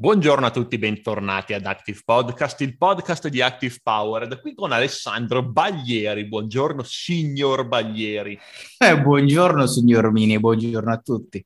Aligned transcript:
Buongiorno 0.00 0.46
a 0.46 0.50
tutti, 0.50 0.78
bentornati 0.78 1.52
ad 1.52 1.66
Active 1.66 2.00
Podcast, 2.02 2.58
il 2.62 2.78
podcast 2.78 3.28
di 3.28 3.42
Active 3.42 3.80
Powered, 3.82 4.40
qui 4.40 4.54
con 4.54 4.72
Alessandro 4.72 5.42
Baglieri. 5.42 6.24
Buongiorno, 6.24 6.82
signor 6.82 7.68
Baglieri. 7.68 8.38
Eh, 8.78 8.98
buongiorno, 8.98 9.66
signor 9.66 10.10
Mini, 10.10 10.40
buongiorno 10.40 10.90
a 10.90 10.96
tutti. 10.96 11.44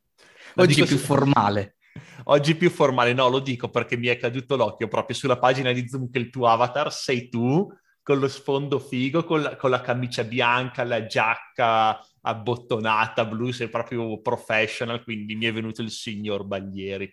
Oggi 0.55 0.85
più 0.85 0.97
se... 0.97 1.05
formale. 1.05 1.79
Oggi 2.27 2.55
più 2.55 2.71
formale, 2.71 3.13
no, 3.13 3.29
lo 3.29 3.41
dico 3.41 3.71
perché 3.71 3.97
mi 3.97 4.07
è 4.07 4.17
caduto 4.19 4.55
l'occhio 4.55 4.87
proprio 4.87 5.17
sulla 5.17 5.41
pagina 5.41 5.73
di 5.73 5.89
Zoom 5.89 6.09
che 6.09 6.19
il 6.19 6.31
tuo 6.31 6.47
avatar 6.47 6.93
sei 6.93 7.29
tu, 7.29 7.69
con 8.05 8.21
lo 8.21 8.29
sfondo 8.29 8.79
figo, 8.79 9.25
con 9.25 9.43
la, 9.43 9.57
con 9.57 9.71
la 9.71 9.81
camicia 9.81 10.23
bianca, 10.23 10.85
la 10.85 11.07
giacca 11.07 11.99
abbottonata 12.21 13.25
blu, 13.25 13.51
sei 13.51 13.69
proprio 13.69 14.21
professional, 14.21 15.03
quindi 15.03 15.35
mi 15.35 15.47
è 15.47 15.53
venuto 15.53 15.83
il 15.83 15.91
signor 15.91 16.45
Baglieri. 16.45 17.13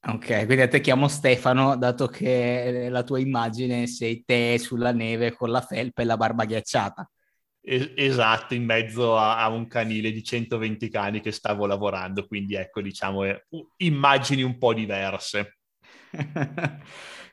Ok, 0.00 0.46
quindi 0.46 0.60
a 0.62 0.68
te 0.68 0.80
chiamo 0.80 1.08
Stefano, 1.08 1.76
dato 1.76 2.06
che 2.06 2.88
la 2.88 3.02
tua 3.02 3.18
immagine 3.18 3.88
sei 3.88 4.22
te 4.24 4.56
sulla 4.58 4.92
neve 4.92 5.32
con 5.32 5.50
la 5.50 5.60
felpa 5.60 6.02
e 6.02 6.04
la 6.04 6.16
barba 6.16 6.44
ghiacciata. 6.44 7.10
Es- 7.60 7.92
esatto, 7.96 8.54
in 8.54 8.64
mezzo 8.64 9.18
a-, 9.18 9.42
a, 9.42 9.48
un 9.48 9.66
canile 9.66 10.12
di 10.12 10.22
120 10.22 10.88
cani 10.88 11.20
che 11.20 11.32
stavo 11.32 11.66
lavorando, 11.66 12.26
quindi 12.26 12.54
ecco, 12.54 12.80
diciamo, 12.80 13.24
eh, 13.24 13.44
immagini 13.78 14.42
un 14.42 14.56
po' 14.56 14.72
diverse. 14.72 15.58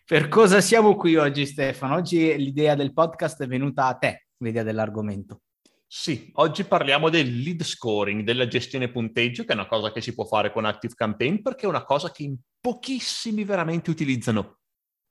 per 0.06 0.28
cosa 0.28 0.60
siamo 0.60 0.96
qui 0.96 1.16
oggi, 1.16 1.46
Stefano? 1.46 1.96
Oggi 1.96 2.36
l'idea 2.36 2.74
del 2.74 2.94
podcast 2.94 3.44
è 3.44 3.48
venuta 3.48 3.86
a 3.86 3.94
te, 3.94 4.26
l'idea 4.38 4.64
dell'argomento. 4.64 5.42
Sì, 5.98 6.30
oggi 6.34 6.66
parliamo 6.66 7.10
del 7.10 7.42
lead 7.42 7.64
scoring, 7.64 8.24
della 8.24 8.50
gestione 8.50 8.92
punteggio, 8.92 9.46
che 9.46 9.54
è 9.54 9.56
una 9.56 9.66
cosa 9.66 9.94
che 9.94 10.02
si 10.02 10.14
può 10.14 10.26
fare 10.26 10.52
con 10.52 10.66
Active 10.66 10.94
Campaign 10.94 11.42
perché 11.42 11.66
è 11.66 11.70
una 11.70 11.86
cosa 11.86 12.12
che 12.12 12.24
in 12.24 12.36
pochissimi 12.60 13.46
veramente 13.46 13.92
utilizzano. 13.92 14.58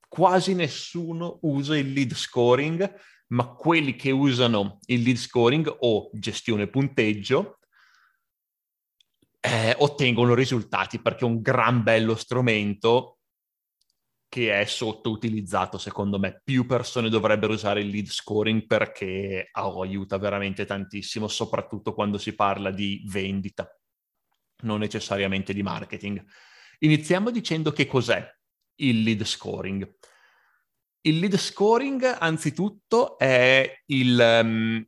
Quasi 0.07 0.53
nessuno 0.53 1.39
usa 1.41 1.75
il 1.75 1.91
lead 1.91 2.13
scoring, 2.13 2.87
ma 3.29 3.47
quelli 3.55 3.95
che 3.95 4.11
usano 4.11 4.77
il 4.85 5.01
lead 5.01 5.17
scoring 5.17 5.75
o 5.79 6.11
gestione 6.13 6.67
punteggio 6.67 7.57
eh, 9.39 9.75
ottengono 9.79 10.35
risultati 10.35 11.01
perché 11.01 11.25
è 11.25 11.27
un 11.27 11.41
gran 11.41 11.81
bello 11.81 12.15
strumento 12.15 13.17
che 14.27 14.59
è 14.59 14.65
sottoutilizzato 14.65 15.77
secondo 15.77 16.19
me. 16.19 16.41
Più 16.43 16.65
persone 16.65 17.09
dovrebbero 17.09 17.53
usare 17.53 17.81
il 17.81 17.89
lead 17.89 18.07
scoring 18.07 18.65
perché 18.65 19.49
oh, 19.53 19.81
aiuta 19.81 20.17
veramente 20.17 20.65
tantissimo, 20.65 21.27
soprattutto 21.27 21.93
quando 21.93 22.17
si 22.17 22.33
parla 22.33 22.71
di 22.71 23.03
vendita, 23.07 23.67
non 24.63 24.79
necessariamente 24.79 25.53
di 25.53 25.63
marketing. 25.63 26.23
Iniziamo 26.79 27.31
dicendo 27.31 27.71
che 27.71 27.87
cos'è 27.87 28.27
il 28.81 29.03
lead 29.03 29.23
scoring. 29.23 29.95
Il 31.01 31.19
lead 31.19 31.35
scoring, 31.37 32.03
anzitutto, 32.19 33.15
il, 33.19 34.41
um, 34.43 34.85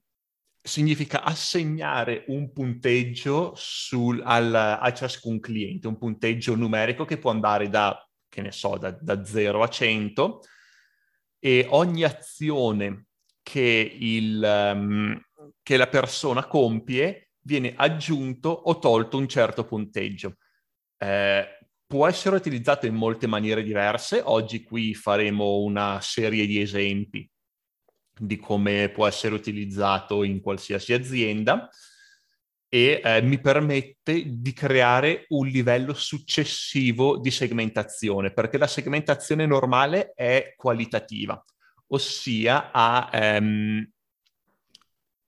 significa 0.61 1.23
assegnare 1.23 2.25
un 2.27 2.51
punteggio 2.51 3.53
sul, 3.55 4.21
al, 4.23 4.53
a 4.53 4.93
ciascun 4.93 5.39
cliente, 5.39 5.87
un 5.87 5.97
punteggio 5.97 6.55
numerico 6.55 7.05
che 7.05 7.17
può 7.17 7.31
andare 7.31 7.69
da 7.69 8.06
che 8.29 8.41
ne 8.41 8.51
so, 8.51 8.77
da, 8.77 8.91
da 8.91 9.23
0 9.23 9.63
a 9.63 9.67
100 9.67 10.41
e 11.39 11.65
ogni 11.69 12.03
azione 12.03 13.07
che, 13.41 13.95
il, 13.99 14.71
um, 14.73 15.21
che 15.61 15.77
la 15.77 15.87
persona 15.87 16.45
compie 16.45 17.29
viene 17.41 17.73
aggiunto 17.75 18.49
o 18.49 18.79
tolto 18.79 19.17
un 19.17 19.27
certo 19.27 19.63
punteggio. 19.63 20.35
Eh, 20.97 21.47
può 21.85 22.07
essere 22.07 22.35
utilizzato 22.35 22.85
in 22.85 22.95
molte 22.95 23.27
maniere 23.27 23.63
diverse. 23.63 24.21
Oggi 24.23 24.63
qui 24.63 24.93
faremo 24.93 25.59
una 25.59 25.99
serie 26.01 26.45
di 26.45 26.59
esempi 26.59 27.29
di 28.19 28.37
come 28.37 28.89
può 28.89 29.07
essere 29.07 29.35
utilizzato 29.35 30.23
in 30.23 30.41
qualsiasi 30.41 30.91
azienda 30.91 31.69
e 32.69 33.01
eh, 33.03 33.21
mi 33.21 33.39
permette 33.39 34.23
di 34.25 34.53
creare 34.53 35.25
un 35.29 35.47
livello 35.47 35.93
successivo 35.93 37.17
di 37.17 37.31
segmentazione, 37.31 38.33
perché 38.33 38.57
la 38.57 38.67
segmentazione 38.67 39.45
normale 39.45 40.11
è 40.13 40.53
qualitativa, 40.55 41.41
ossia 41.87 42.71
ha, 42.71 43.09
ehm, 43.11 43.89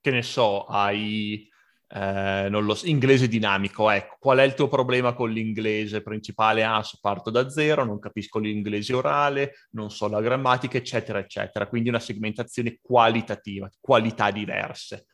che 0.02 0.12
ne 0.12 0.22
so, 0.22 0.66
hai, 0.66 1.50
eh, 1.88 2.48
non 2.50 2.66
lo 2.66 2.76
so, 2.76 2.86
inglese 2.88 3.28
dinamico, 3.30 3.90
ecco, 3.90 4.18
qual 4.20 4.40
è 4.40 4.44
il 4.44 4.54
tuo 4.54 4.68
problema 4.68 5.14
con 5.14 5.32
l'inglese 5.32 6.02
principale? 6.02 6.64
Ah, 6.64 6.84
parto 7.00 7.30
da 7.30 7.50
zero, 7.50 7.86
non 7.86 8.00
capisco 8.00 8.40
l'inglese 8.40 8.94
orale, 8.94 9.54
non 9.72 9.90
so 9.92 10.08
la 10.10 10.22
grammatica, 10.22 10.78
eccetera, 10.78 11.20
eccetera. 11.20 11.68
Quindi 11.68 11.90
una 11.90 12.00
segmentazione 12.00 12.80
qualitativa, 12.82 13.70
qualità 13.80 14.32
diverse. 14.32 15.06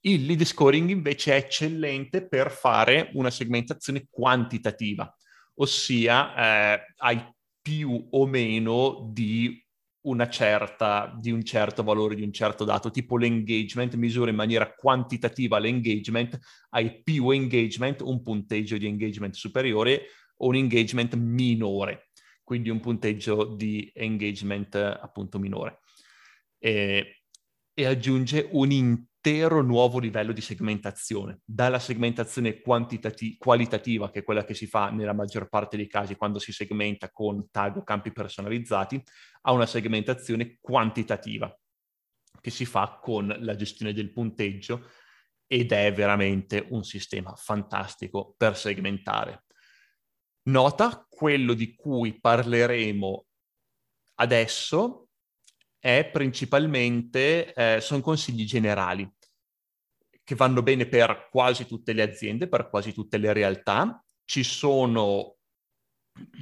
Il 0.00 0.26
lead 0.26 0.44
scoring 0.44 0.90
invece 0.90 1.32
è 1.32 1.36
eccellente 1.36 2.26
per 2.26 2.50
fare 2.50 3.10
una 3.14 3.30
segmentazione 3.30 4.06
quantitativa, 4.08 5.12
ossia 5.54 6.74
eh, 6.74 6.94
hai 6.98 7.34
più 7.60 8.06
o 8.10 8.26
meno 8.26 9.10
di 9.12 9.62
una 10.02 10.28
certa, 10.28 11.14
di 11.18 11.30
un 11.30 11.44
certo 11.44 11.82
valore, 11.82 12.14
di 12.14 12.22
un 12.22 12.32
certo 12.32 12.64
dato, 12.64 12.90
tipo 12.90 13.18
l'engagement, 13.18 13.94
misura 13.96 14.30
in 14.30 14.36
maniera 14.36 14.72
quantitativa 14.72 15.58
l'engagement, 15.58 16.38
hai 16.70 17.02
più 17.02 17.30
engagement, 17.30 18.00
un 18.02 18.22
punteggio 18.22 18.78
di 18.78 18.86
engagement 18.86 19.34
superiore 19.34 20.06
o 20.36 20.46
un 20.46 20.54
engagement 20.54 21.14
minore, 21.16 22.10
quindi 22.42 22.70
un 22.70 22.80
punteggio 22.80 23.44
di 23.44 23.90
engagement 23.94 24.74
appunto 24.76 25.38
minore. 25.38 25.80
E, 26.58 27.17
e 27.78 27.86
aggiunge 27.86 28.48
un 28.50 28.72
intero 28.72 29.62
nuovo 29.62 30.00
livello 30.00 30.32
di 30.32 30.40
segmentazione, 30.40 31.42
dalla 31.44 31.78
segmentazione 31.78 32.60
quantitati- 32.60 33.36
qualitativa, 33.38 34.10
che 34.10 34.18
è 34.18 34.24
quella 34.24 34.44
che 34.44 34.54
si 34.54 34.66
fa 34.66 34.90
nella 34.90 35.12
maggior 35.12 35.48
parte 35.48 35.76
dei 35.76 35.86
casi 35.86 36.16
quando 36.16 36.40
si 36.40 36.50
segmenta 36.50 37.08
con 37.12 37.48
tag 37.52 37.76
o 37.76 37.84
campi 37.84 38.10
personalizzati, 38.10 39.00
a 39.42 39.52
una 39.52 39.64
segmentazione 39.64 40.58
quantitativa, 40.60 41.56
che 42.40 42.50
si 42.50 42.64
fa 42.64 42.98
con 43.00 43.32
la 43.38 43.54
gestione 43.54 43.92
del 43.92 44.12
punteggio 44.12 44.90
ed 45.46 45.70
è 45.70 45.92
veramente 45.92 46.66
un 46.70 46.82
sistema 46.82 47.32
fantastico 47.36 48.34
per 48.36 48.56
segmentare. 48.56 49.44
Nota, 50.48 51.06
quello 51.08 51.54
di 51.54 51.76
cui 51.76 52.18
parleremo 52.18 53.26
adesso 54.16 55.07
è 55.78 56.08
principalmente, 56.12 57.52
eh, 57.52 57.80
sono 57.80 58.00
consigli 58.00 58.44
generali 58.44 59.10
che 60.28 60.34
vanno 60.34 60.62
bene 60.62 60.86
per 60.86 61.28
quasi 61.30 61.66
tutte 61.66 61.94
le 61.94 62.02
aziende, 62.02 62.48
per 62.48 62.68
quasi 62.68 62.92
tutte 62.92 63.16
le 63.16 63.32
realtà. 63.32 64.04
Ci 64.24 64.42
sono 64.42 65.36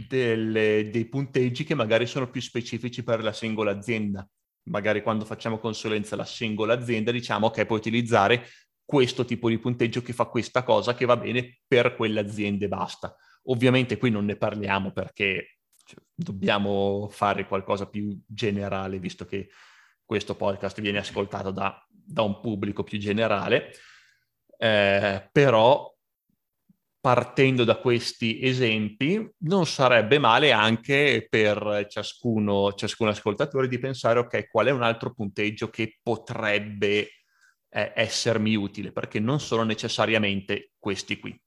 delle, 0.09 0.89
dei 0.91 1.09
punteggi 1.09 1.63
che 1.63 1.75
magari 1.75 2.07
sono 2.07 2.29
più 2.29 2.41
specifici 2.41 3.05
per 3.05 3.23
la 3.23 3.33
singola 3.33 3.71
azienda. 3.71 4.29
Magari 4.71 5.03
quando 5.03 5.25
facciamo 5.25 5.59
consulenza 5.59 6.15
alla 6.15 6.25
singola 6.25 6.75
azienda 6.75 7.13
diciamo 7.13 7.51
che 7.51 7.65
puoi 7.65 7.79
utilizzare 7.79 8.49
questo 8.85 9.25
tipo 9.25 9.49
di 9.49 9.59
punteggio 9.59 10.03
che 10.03 10.13
fa 10.13 10.25
questa 10.25 10.65
cosa 10.65 10.95
che 10.95 11.05
va 11.05 11.17
bene 11.17 11.61
per 11.67 11.95
quell'azienda 11.95 12.65
e 12.65 12.69
basta. 12.69 13.15
Ovviamente 13.45 13.99
qui 13.99 14.11
non 14.11 14.25
ne 14.25 14.37
parliamo 14.37 14.91
perché 14.91 15.56
cioè, 15.87 16.03
dobbiamo 16.13 17.09
fare 17.11 17.47
qualcosa 17.47 17.87
più 17.89 18.21
generale, 18.27 18.99
visto 18.99 19.25
che 19.25 19.49
questo 20.05 20.35
podcast 20.35 20.81
viene 20.81 20.99
ascoltato 20.99 21.53
da, 21.53 21.81
da 21.89 22.23
un 22.23 22.41
pubblico 22.41 22.83
più 22.83 22.99
generale, 22.99 23.73
eh, 24.59 25.29
però 25.31 25.93
partendo 27.01 27.63
da 27.63 27.77
questi 27.77 28.43
esempi 28.43 29.31
non 29.45 29.65
sarebbe 29.65 30.19
male 30.19 30.51
anche 30.51 31.25
per 31.31 31.87
ciascuno, 31.89 32.73
ciascun 32.73 33.07
ascoltatore 33.07 33.69
di 33.69 33.79
pensare 33.79 34.19
ok, 34.19 34.49
qual 34.49 34.67
è 34.67 34.71
un 34.71 34.83
altro 34.83 35.15
punteggio 35.15 35.71
che 35.71 35.99
potrebbe 36.03 37.11
eh, 37.69 37.93
essermi 37.95 38.57
utile, 38.57 38.91
perché 38.91 39.21
non 39.21 39.39
sono 39.39 39.63
necessariamente 39.63 40.73
questi 40.81 41.21
qui. 41.21 41.41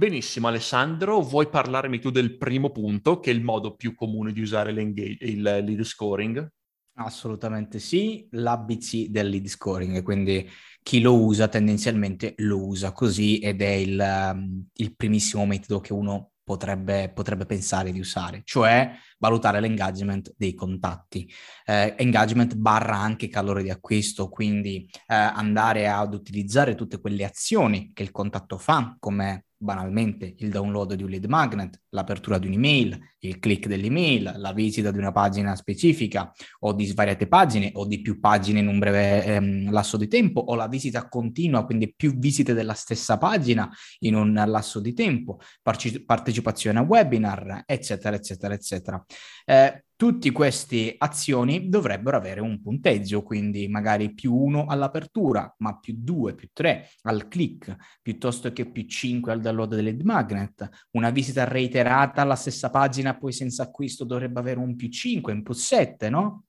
Benissimo, 0.00 0.48
Alessandro, 0.48 1.20
vuoi 1.20 1.50
parlarmi 1.50 1.98
tu 1.98 2.08
del 2.08 2.38
primo 2.38 2.70
punto, 2.70 3.20
che 3.20 3.30
è 3.30 3.34
il 3.34 3.42
modo 3.42 3.74
più 3.74 3.94
comune 3.94 4.32
di 4.32 4.40
usare 4.40 4.70
il 4.72 5.42
lead 5.42 5.82
scoring? 5.82 6.50
Assolutamente 6.94 7.78
sì, 7.78 8.26
l'ABC 8.30 9.08
del 9.08 9.28
lead 9.28 9.46
scoring, 9.46 10.02
quindi 10.02 10.48
chi 10.82 11.02
lo 11.02 11.22
usa 11.22 11.48
tendenzialmente 11.48 12.32
lo 12.38 12.64
usa 12.64 12.92
così 12.92 13.40
ed 13.40 13.60
è 13.60 13.72
il, 13.72 14.62
il 14.72 14.96
primissimo 14.96 15.44
metodo 15.44 15.80
che 15.80 15.92
uno 15.92 16.30
potrebbe, 16.42 17.12
potrebbe, 17.14 17.44
pensare 17.44 17.92
di 17.92 18.00
usare, 18.00 18.40
cioè 18.44 18.92
valutare 19.18 19.60
l'engagement 19.60 20.32
dei 20.38 20.54
contatti. 20.54 21.30
Eh, 21.66 21.94
engagement 21.98 22.54
barra 22.54 22.96
anche 22.96 23.28
calore 23.28 23.62
di 23.62 23.68
acquisto, 23.68 24.30
quindi 24.30 24.88
eh, 25.08 25.14
andare 25.14 25.88
ad 25.88 26.14
utilizzare 26.14 26.74
tutte 26.74 26.98
quelle 27.00 27.24
azioni 27.24 27.90
che 27.92 28.02
il 28.02 28.10
contatto 28.10 28.56
fa, 28.56 28.96
come 28.98 29.44
banalmente 29.62 30.34
il 30.38 30.48
download 30.48 30.94
di 30.94 31.02
un 31.02 31.10
lead 31.10 31.26
magnet, 31.26 31.82
l'apertura 31.90 32.38
di 32.38 32.46
un'email, 32.46 32.98
il 33.20 33.38
click 33.38 33.66
dell'email, 33.66 34.32
la 34.36 34.52
visita 34.52 34.90
di 34.90 34.96
una 34.96 35.12
pagina 35.12 35.54
specifica 35.54 36.32
o 36.60 36.72
di 36.72 36.86
svariate 36.86 37.26
pagine 37.26 37.70
o 37.74 37.86
di 37.86 38.00
più 38.00 38.18
pagine 38.20 38.60
in 38.60 38.68
un 38.68 38.78
breve 38.78 39.24
ehm, 39.24 39.70
lasso 39.70 39.98
di 39.98 40.08
tempo 40.08 40.40
o 40.40 40.54
la 40.54 40.66
visita 40.66 41.08
continua, 41.08 41.66
quindi 41.66 41.92
più 41.94 42.18
visite 42.18 42.54
della 42.54 42.72
stessa 42.72 43.18
pagina 43.18 43.70
in 44.00 44.14
un 44.14 44.32
lasso 44.46 44.80
di 44.80 44.94
tempo, 44.94 45.38
partecipazione 45.62 46.78
a 46.78 46.82
webinar, 46.82 47.64
eccetera, 47.66 48.16
eccetera, 48.16 48.54
eccetera. 48.54 49.04
Eh, 49.44 49.84
Tutte 50.00 50.32
queste 50.32 50.94
azioni 50.96 51.68
dovrebbero 51.68 52.16
avere 52.16 52.40
un 52.40 52.62
punteggio, 52.62 53.22
quindi 53.22 53.68
magari 53.68 54.14
più 54.14 54.34
1 54.34 54.64
all'apertura, 54.64 55.54
ma 55.58 55.78
più 55.78 55.94
2, 55.98 56.34
più 56.34 56.48
3 56.54 56.88
al 57.02 57.28
click, 57.28 57.76
piuttosto 58.00 58.50
che 58.50 58.64
più 58.70 58.86
5 58.86 59.30
al 59.30 59.42
download 59.42 59.74
del 59.74 59.84
lead 59.84 60.00
magnet. 60.00 60.66
Una 60.92 61.10
visita 61.10 61.44
reiterata 61.44 62.22
alla 62.22 62.34
stessa 62.34 62.70
pagina, 62.70 63.18
poi 63.18 63.32
senza 63.32 63.64
acquisto, 63.64 64.04
dovrebbe 64.06 64.40
avere 64.40 64.58
un 64.58 64.74
più 64.74 64.88
5, 64.88 65.34
un 65.34 65.42
più 65.42 65.52
7, 65.52 66.08
no? 66.08 66.44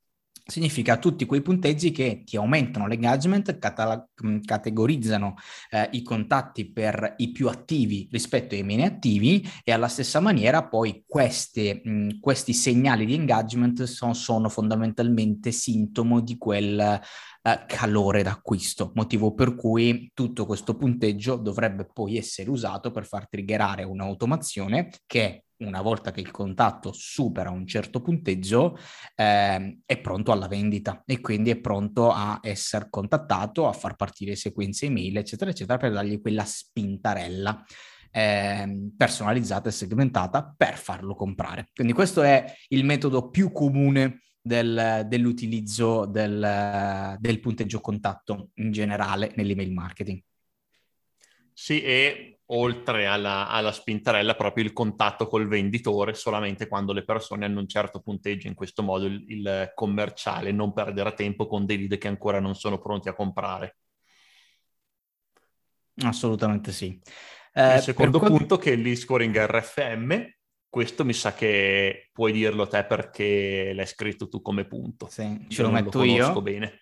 Significa 0.52 0.98
tutti 0.98 1.26
quei 1.26 1.42
punteggi 1.42 1.92
che 1.92 2.24
ti 2.26 2.36
aumentano 2.36 2.86
l'engagement, 2.86 3.58
cata- 3.58 4.08
mm, 4.26 4.42
categorizzano 4.42 5.36
eh, 5.72 5.90
i 5.94 6.04
contatti 6.04 6.72
per 6.72 7.16
i 7.18 7.32
più 7.32 7.48
attivi 7.48 8.08
rispetto 8.12 8.54
ai 8.54 8.64
meno 8.64 8.84
attivi 8.84 9.48
e 9.64 9.72
alla 9.72 9.88
stessa 9.88 10.20
maniera 10.20 10.68
poi 10.68 11.04
queste, 11.08 11.82
mh, 11.84 12.20
questi 12.20 12.54
segnali 12.54 13.06
di 13.06 13.16
engagement 13.16 13.84
sono, 13.84 14.14
sono 14.14 14.50
fondamentalmente 14.50 15.52
sintomo 15.52 16.20
di 16.20 16.38
quel 16.38 16.80
eh, 17.44 17.66
calore 17.66 18.22
d'acquisto, 18.22 18.92
motivo 18.96 19.34
per 19.34 19.56
cui 19.56 20.12
tutto 20.14 20.46
questo 20.46 20.76
punteggio 20.76 21.38
dovrebbe 21.38 21.90
poi 21.92 22.18
essere 22.18 22.50
usato 22.50 22.92
per 22.92 23.06
far 23.06 23.28
triggerare 23.28 23.84
un'automazione 23.84 24.90
che 25.08 25.46
una 25.62 25.82
volta 25.82 26.12
che 26.12 26.20
il 26.20 26.32
contatto 26.32 26.92
supera 26.94 27.50
un 27.50 27.66
certo 27.66 28.02
punteggio, 28.02 28.78
eh, 29.16 29.80
è 29.86 30.00
pronto 30.00 30.32
alla 30.32 30.48
vendita 30.48 31.04
e 31.06 31.20
quindi 31.20 31.50
è 31.50 31.60
pronto 31.60 32.12
a 32.12 32.40
essere 32.42 32.88
contattato, 32.90 33.68
a 33.68 33.74
far 33.74 33.96
partire 33.96 34.36
sequenze 34.36 34.86
email, 34.88 35.18
eccetera, 35.18 35.52
eccetera, 35.52 35.78
per 35.78 35.92
dargli 35.92 36.20
quella 36.20 36.46
spintarella 36.46 37.64
eh, 38.12 38.92
personalizzata 38.96 39.70
e 39.70 39.72
segmentata 39.72 40.54
per 40.56 40.78
farlo 40.78 41.16
comprare. 41.16 41.70
Quindi 41.74 41.94
questo 41.94 42.22
è 42.22 42.54
il 42.70 42.84
metodo 42.84 43.30
più 43.30 43.52
comune 43.52 44.24
del, 44.42 45.06
dell'utilizzo 45.08 46.06
del, 46.06 47.16
del 47.20 47.40
punteggio 47.40 47.80
contatto 47.80 48.50
in 48.56 48.72
generale 48.72 49.32
nell'email 49.36 49.72
marketing. 49.72 50.22
Sì, 51.54 51.82
e 51.82 52.41
oltre 52.54 53.06
alla, 53.06 53.48
alla, 53.48 53.72
spintarella 53.72 54.36
proprio 54.36 54.64
il 54.64 54.74
contatto 54.74 55.28
col 55.28 55.48
venditore 55.48 56.14
solamente 56.14 56.68
quando 56.68 56.94
le 56.94 57.04
persone 57.04 57.46
hanno 57.46 57.60
un 57.60 57.68
certo 57.68 58.02
punteggio, 58.02 58.48
in 58.48 58.56
questo 58.56 58.84
modo 58.84 59.06
il, 59.06 59.24
il 59.28 59.72
commerciale 59.74 60.52
non 60.52 60.74
perderà 60.74 61.12
tempo 61.14 61.48
con 61.48 61.66
dei 61.66 61.78
lead 61.78 61.98
che 61.98 62.08
ancora 62.08 62.40
non 62.40 62.56
sono 62.56 62.80
pronti 62.80 63.10
a 63.10 63.14
comprare. 63.14 63.78
Assolutamente 66.04 66.72
sì. 66.72 67.00
Eh, 67.54 67.76
il 67.76 67.82
secondo 67.82 68.20
per... 68.20 68.30
punto 68.30 68.58
che 68.58 68.72
il 68.72 68.82
lead 68.82 68.96
scoring 68.96 69.38
RFM, 69.38 70.30
questo 70.70 71.04
mi 71.04 71.14
sa 71.14 71.34
che 71.34 72.10
puoi 72.14 72.32
dirlo 72.32 72.68
te 72.68 72.86
perché 72.86 73.74
l'hai 73.74 73.86
scritto 73.86 74.28
tu 74.28 74.42
come 74.42 74.66
punto. 74.66 75.08
Sì, 75.10 75.46
ce 75.50 75.62
lo 75.62 75.70
metto 75.70 76.00
lo 76.00 76.06
io. 76.06 76.42
bene. 76.42 76.81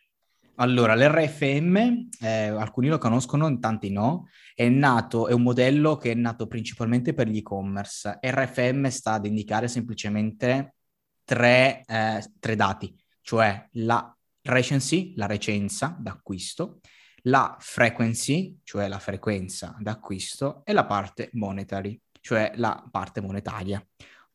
Allora, 0.61 0.93
l'RFM, 0.93 2.09
eh, 2.19 2.47
alcuni 2.47 2.89
lo 2.89 2.97
conoscono, 2.97 3.59
tanti 3.59 3.91
no, 3.91 4.27
è 4.53 4.67
nato, 4.67 5.29
è 5.29 5.31
un 5.31 5.41
modello 5.41 5.95
che 5.95 6.11
è 6.11 6.15
nato 6.15 6.47
principalmente 6.47 7.13
per 7.13 7.29
gli 7.29 7.37
e-commerce. 7.37 8.19
RFM 8.21 8.87
sta 8.87 9.13
ad 9.13 9.25
indicare 9.25 9.69
semplicemente 9.69 10.75
tre, 11.23 11.83
eh, 11.87 12.33
tre 12.39 12.55
dati, 12.57 12.93
cioè 13.21 13.69
la 13.73 14.13
recency, 14.41 15.13
la 15.15 15.27
recenza 15.27 15.95
d'acquisto, 15.97 16.81
la 17.23 17.55
frequency, 17.57 18.59
cioè 18.63 18.89
la 18.89 18.99
frequenza 18.99 19.77
d'acquisto, 19.79 20.63
e 20.65 20.73
la 20.73 20.85
parte 20.85 21.29
monetary, 21.33 21.97
cioè 22.19 22.51
la 22.55 22.85
parte 22.91 23.21
monetaria. 23.21 23.81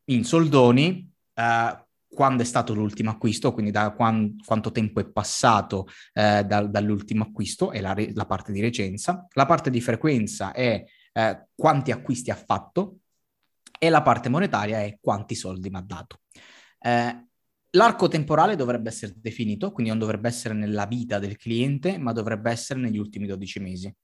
In 0.05 0.25
soldoni, 0.25 1.06
eh, 1.35 1.85
quando 2.15 2.43
è 2.43 2.47
stato 2.47 2.73
l'ultimo 2.73 3.11
acquisto, 3.11 3.53
quindi 3.53 3.71
da 3.71 3.91
quant- 3.91 4.43
quanto 4.45 4.71
tempo 4.71 5.01
è 5.01 5.07
passato 5.07 5.87
eh, 6.15 6.45
da- 6.45 6.67
dall'ultimo 6.67 7.25
acquisto, 7.25 7.71
è 7.71 7.81
la, 7.81 7.95
la, 8.15 8.27
parte 8.27 8.53
di 8.53 8.61
recenza, 8.61 9.27
la 9.33 9.45
parte 9.45 9.71
di 9.71 9.81
frequenza 9.81 10.53
è 10.53 10.83
eh, 11.13 11.47
quanti 11.55 11.91
acquisti 11.91 12.31
ha 12.31 12.37
fatto 12.37 13.01
e 13.79 13.89
la 13.91 14.03
parte 14.03 14.29
monetaria 14.29 14.83
è 14.83 14.99
quanti 15.01 15.35
soldi 15.35 15.69
mi 15.69 15.77
ha 15.77 15.85
dato. 15.87 16.21
Eh, 16.79 17.27
l'arco 17.71 18.09
temporale 18.09 18.57
dovrebbe 18.57 18.89
essere 18.89 19.13
definito, 19.17 19.73
quindi 19.73 19.91
non 19.91 20.01
dovrebbe 20.01 20.29
essere 20.29 20.55
nella 20.55 20.87
vita 20.87 21.19
del 21.19 21.37
cliente, 21.37 21.99
ma 21.99 22.13
dovrebbe 22.13 22.51
essere 22.51 22.81
negli 22.81 22.99
ultimi 22.99 23.27
12 23.27 23.61
mesi. 23.61 23.95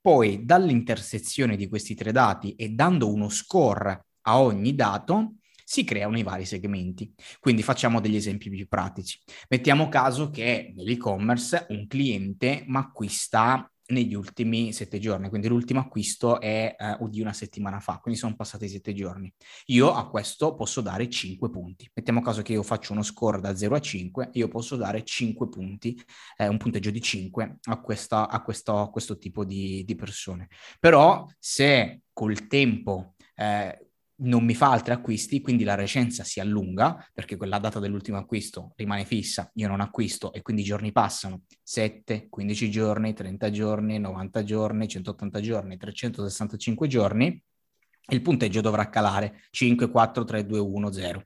Poi, 0.00 0.44
dall'intersezione 0.44 1.56
di 1.56 1.66
questi 1.66 1.94
tre 1.94 2.12
dati 2.12 2.54
e 2.54 2.68
dando 2.68 3.10
uno 3.10 3.28
score 3.30 4.06
a 4.26 4.40
ogni 4.40 4.74
dato, 4.74 5.36
si 5.64 5.84
creano 5.84 6.18
i 6.18 6.22
vari 6.22 6.44
segmenti. 6.44 7.12
Quindi 7.40 7.62
facciamo 7.62 8.00
degli 8.00 8.16
esempi 8.16 8.50
più 8.50 8.68
pratici. 8.68 9.18
Mettiamo 9.48 9.88
caso 9.88 10.30
che 10.30 10.72
nell'e-commerce 10.76 11.66
un 11.70 11.86
cliente 11.86 12.64
mi 12.66 12.76
acquista 12.76 13.68
negli 13.86 14.14
ultimi 14.14 14.72
sette 14.72 14.98
giorni, 14.98 15.28
quindi 15.28 15.48
l'ultimo 15.48 15.80
acquisto 15.80 16.40
è 16.40 16.74
uh, 16.98 17.08
di 17.08 17.20
una 17.20 17.32
settimana 17.34 17.80
fa, 17.80 17.98
quindi 17.98 18.18
sono 18.18 18.34
passati 18.34 18.68
sette 18.68 18.94
giorni. 18.94 19.32
Io 19.66 19.92
a 19.92 20.08
questo 20.08 20.54
posso 20.54 20.80
dare 20.80 21.08
5 21.08 21.50
punti. 21.50 21.90
Mettiamo 21.92 22.22
caso 22.22 22.40
che 22.42 22.52
io 22.52 22.62
faccio 22.62 22.92
uno 22.92 23.02
score 23.02 23.40
da 23.40 23.54
0 23.54 23.74
a 23.74 23.80
5, 23.80 24.30
io 24.32 24.48
posso 24.48 24.76
dare 24.76 25.04
5 25.04 25.48
punti, 25.48 26.00
eh, 26.38 26.48
un 26.48 26.56
punteggio 26.56 26.90
di 26.90 27.00
5 27.00 27.58
a, 27.62 27.80
questa, 27.80 28.28
a, 28.28 28.42
questo, 28.42 28.78
a 28.78 28.90
questo, 28.90 29.18
tipo 29.18 29.44
di, 29.44 29.84
di, 29.84 29.94
persone. 29.94 30.48
Però 30.80 31.26
se 31.38 32.02
col 32.12 32.46
tempo 32.46 33.14
eh, 33.34 33.90
non 34.24 34.44
mi 34.44 34.54
fa 34.54 34.70
altri 34.70 34.92
acquisti, 34.92 35.40
quindi 35.40 35.64
la 35.64 35.74
recenza 35.74 36.24
si 36.24 36.40
allunga 36.40 37.06
perché 37.12 37.36
quella 37.36 37.58
data 37.58 37.78
dell'ultimo 37.78 38.18
acquisto 38.18 38.72
rimane 38.76 39.04
fissa, 39.04 39.50
io 39.54 39.68
non 39.68 39.80
acquisto 39.80 40.32
e 40.32 40.42
quindi 40.42 40.62
i 40.62 40.64
giorni 40.64 40.92
passano 40.92 41.42
7, 41.62 42.28
15 42.28 42.70
giorni, 42.70 43.14
30 43.14 43.50
giorni, 43.50 43.98
90 43.98 44.42
giorni, 44.44 44.88
180 44.88 45.40
giorni, 45.40 45.76
365 45.76 46.88
giorni, 46.88 47.42
il 48.08 48.22
punteggio 48.22 48.60
dovrà 48.60 48.88
calare 48.88 49.42
5, 49.50 49.90
4, 49.90 50.24
3, 50.24 50.46
2, 50.46 50.58
1, 50.58 50.92
0. 50.92 51.24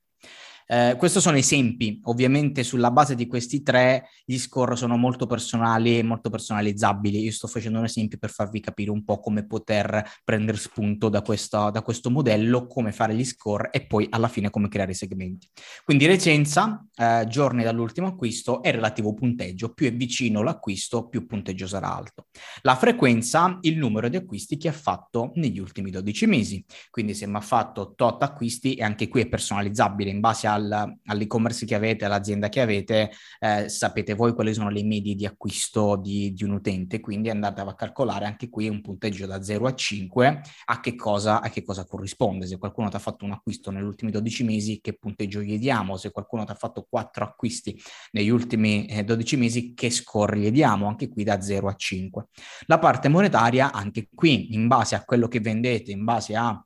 Eh, 0.71 0.97
questi 0.99 1.19
sono 1.21 1.39
esempi, 1.39 1.99
ovviamente 2.05 2.63
sulla 2.63 2.91
base 2.91 3.15
di 3.15 3.27
questi 3.27 3.63
tre 3.63 4.11
gli 4.27 4.37
score 4.37 4.77
sono 4.77 4.99
molto 4.99 5.25
personali 5.25 5.99
e 5.99 6.03
molto 6.03 6.29
personalizzabili. 6.29 7.23
Io 7.23 7.33
sto 7.33 7.47
facendo 7.47 7.79
un 7.79 7.87
esempio 7.87 8.19
per 8.19 8.29
farvi 8.29 8.61
capire 8.61 8.91
un 8.91 9.03
po' 9.03 9.19
come 9.19 9.47
poter 9.47 10.05
prendere 10.23 10.59
spunto 10.59 11.09
da, 11.09 11.23
questa, 11.23 11.71
da 11.71 11.81
questo 11.81 12.11
modello, 12.11 12.67
come 12.67 12.93
fare 12.93 13.15
gli 13.15 13.25
score 13.25 13.71
e 13.71 13.87
poi 13.87 14.09
alla 14.11 14.29
fine 14.29 14.51
come 14.51 14.69
creare 14.69 14.91
i 14.91 14.95
segmenti. 14.95 15.49
Quindi 15.85 16.05
recenza, 16.05 16.87
eh, 16.95 17.25
giorni 17.29 17.63
dall'ultimo 17.63 18.09
acquisto 18.09 18.63
e 18.63 18.71
relativo 18.71 19.15
punteggio. 19.15 19.73
Più 19.73 19.87
è 19.87 19.95
vicino 19.95 20.43
l'acquisto, 20.43 21.09
più 21.09 21.25
punteggio 21.25 21.67
sarà 21.67 21.97
alto. 21.97 22.27
La 22.61 22.77
frequenza, 22.77 23.57
il 23.63 23.79
numero 23.79 24.11
di 24.11 24.17
acquisti 24.17 24.59
che 24.59 24.69
ha 24.69 24.73
fatto 24.73 25.33
negli 25.37 25.59
ultimi 25.59 25.91
12 25.91 26.27
mesi. 26.27 26.63
Quindi 26.91 27.15
se 27.15 27.27
mi 27.27 27.37
ha 27.37 27.41
fatto 27.41 27.95
tot 27.97 28.23
acquisti 28.23 28.75
e 28.75 28.83
anche 28.83 29.09
qui 29.09 29.23
è 29.23 29.29
personalizzabile 29.29 30.11
in 30.11 30.21
base 30.21 30.47
a 30.47 30.58
al, 30.59 30.99
all'e-commerce 31.07 31.65
che 31.67 31.75
avete, 31.75 32.05
all'azienda 32.05 32.49
che 32.49 32.61
avete, 32.61 33.11
eh, 33.41 33.69
sapete 33.69 34.15
voi 34.15 34.35
quali 34.35 34.53
sono 34.55 34.71
le 34.71 34.85
medie 34.85 35.15
di 35.15 35.27
acquisto 35.27 35.97
di, 35.97 36.33
di, 36.33 36.45
un 36.45 36.53
utente, 36.53 37.01
quindi 37.01 37.31
andate 37.31 37.61
a 37.61 37.75
calcolare 37.75 38.27
anche 38.27 38.49
qui 38.49 38.69
un 38.69 38.81
punteggio 38.81 39.27
da 39.27 39.43
0 39.43 39.67
a 39.67 39.75
5 39.75 40.41
a 40.67 40.81
che 40.81 40.95
cosa, 40.95 41.41
a 41.41 41.49
che 41.49 41.63
cosa 41.63 41.85
corrisponde. 41.85 42.47
Se 42.47 42.59
qualcuno 42.59 42.89
ti 42.89 42.97
ha 42.97 43.01
fatto 43.01 43.25
un 43.25 43.33
acquisto 43.33 43.71
negli 43.71 43.85
ultimi 43.85 44.11
12 44.11 44.45
mesi, 44.45 44.81
che 44.81 44.95
punteggio 44.95 45.41
gli 45.41 45.59
diamo? 45.59 45.97
Se 45.97 46.11
qualcuno 46.11 46.45
ti 46.45 46.53
ha 46.53 46.57
fatto 46.57 46.87
4 46.89 47.25
acquisti 47.25 47.81
negli 48.13 48.29
ultimi 48.29 48.87
eh, 48.87 49.05
12 49.05 49.37
mesi, 49.37 49.75
che 49.75 49.91
score 49.91 50.39
gli 50.39 50.51
diamo? 50.51 50.87
Anche 50.87 51.09
qui 51.09 51.25
da 51.25 51.41
0 51.41 51.69
a 51.69 51.75
5. 51.75 52.27
La 52.67 52.79
parte 52.79 53.09
monetaria, 53.09 53.73
anche 53.73 54.09
qui, 54.15 54.55
in 54.55 54.67
base 54.67 54.95
a 54.95 55.05
quello 55.05 55.29
che 55.29 55.41
vendete, 55.41 55.93
in 55.93 56.05
base 56.05 56.37
a 56.37 56.63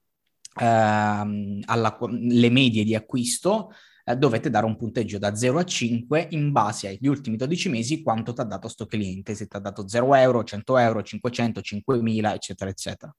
ehm, 0.61 1.61
alle 1.65 2.51
medie 2.51 2.85
di 2.85 2.95
acquisto, 2.95 3.73
eh, 4.05 4.17
dovete 4.17 4.51
dare 4.51 4.67
un 4.67 4.77
punteggio 4.77 5.19
da 5.19 5.35
0 5.35 5.59
a 5.59 5.65
5 5.65 6.29
in 6.31 6.51
base 6.53 6.89
agli 6.89 7.07
ultimi 7.07 7.37
12 7.37 7.69
mesi 7.69 8.03
quanto 8.03 8.33
ti 8.33 8.41
ha 8.41 8.45
dato 8.45 8.69
sto 8.69 8.87
cliente, 8.87 9.35
se 9.35 9.47
ti 9.47 9.57
ha 9.57 9.61
dato 9.61 9.87
0 9.89 10.15
euro, 10.15 10.45
100 10.45 10.79
euro, 10.79 11.03
500, 11.03 11.61
5000, 11.61 12.35
eccetera, 12.35 12.71
eccetera. 12.71 13.15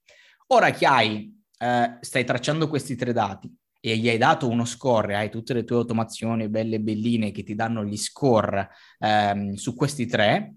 Ora 0.48 0.72
che 0.72 0.86
hai, 0.86 1.44
eh, 1.58 1.98
stai 2.02 2.26
tracciando 2.26 2.68
questi 2.68 2.96
tre 2.96 3.14
dati 3.14 3.52
e 3.80 3.98
gli 3.98 4.10
hai 4.10 4.18
dato 4.18 4.48
uno 4.48 4.66
score, 4.66 5.16
hai 5.16 5.30
tutte 5.30 5.54
le 5.54 5.64
tue 5.64 5.78
automazioni 5.78 6.50
belle 6.50 6.80
belline 6.80 7.32
che 7.32 7.44
ti 7.44 7.56
danno 7.56 7.84
gli 7.84 7.98
score 7.98 8.70
ehm, 9.00 9.54
su 9.56 9.76
questi 9.76 10.06
tre, 10.06 10.54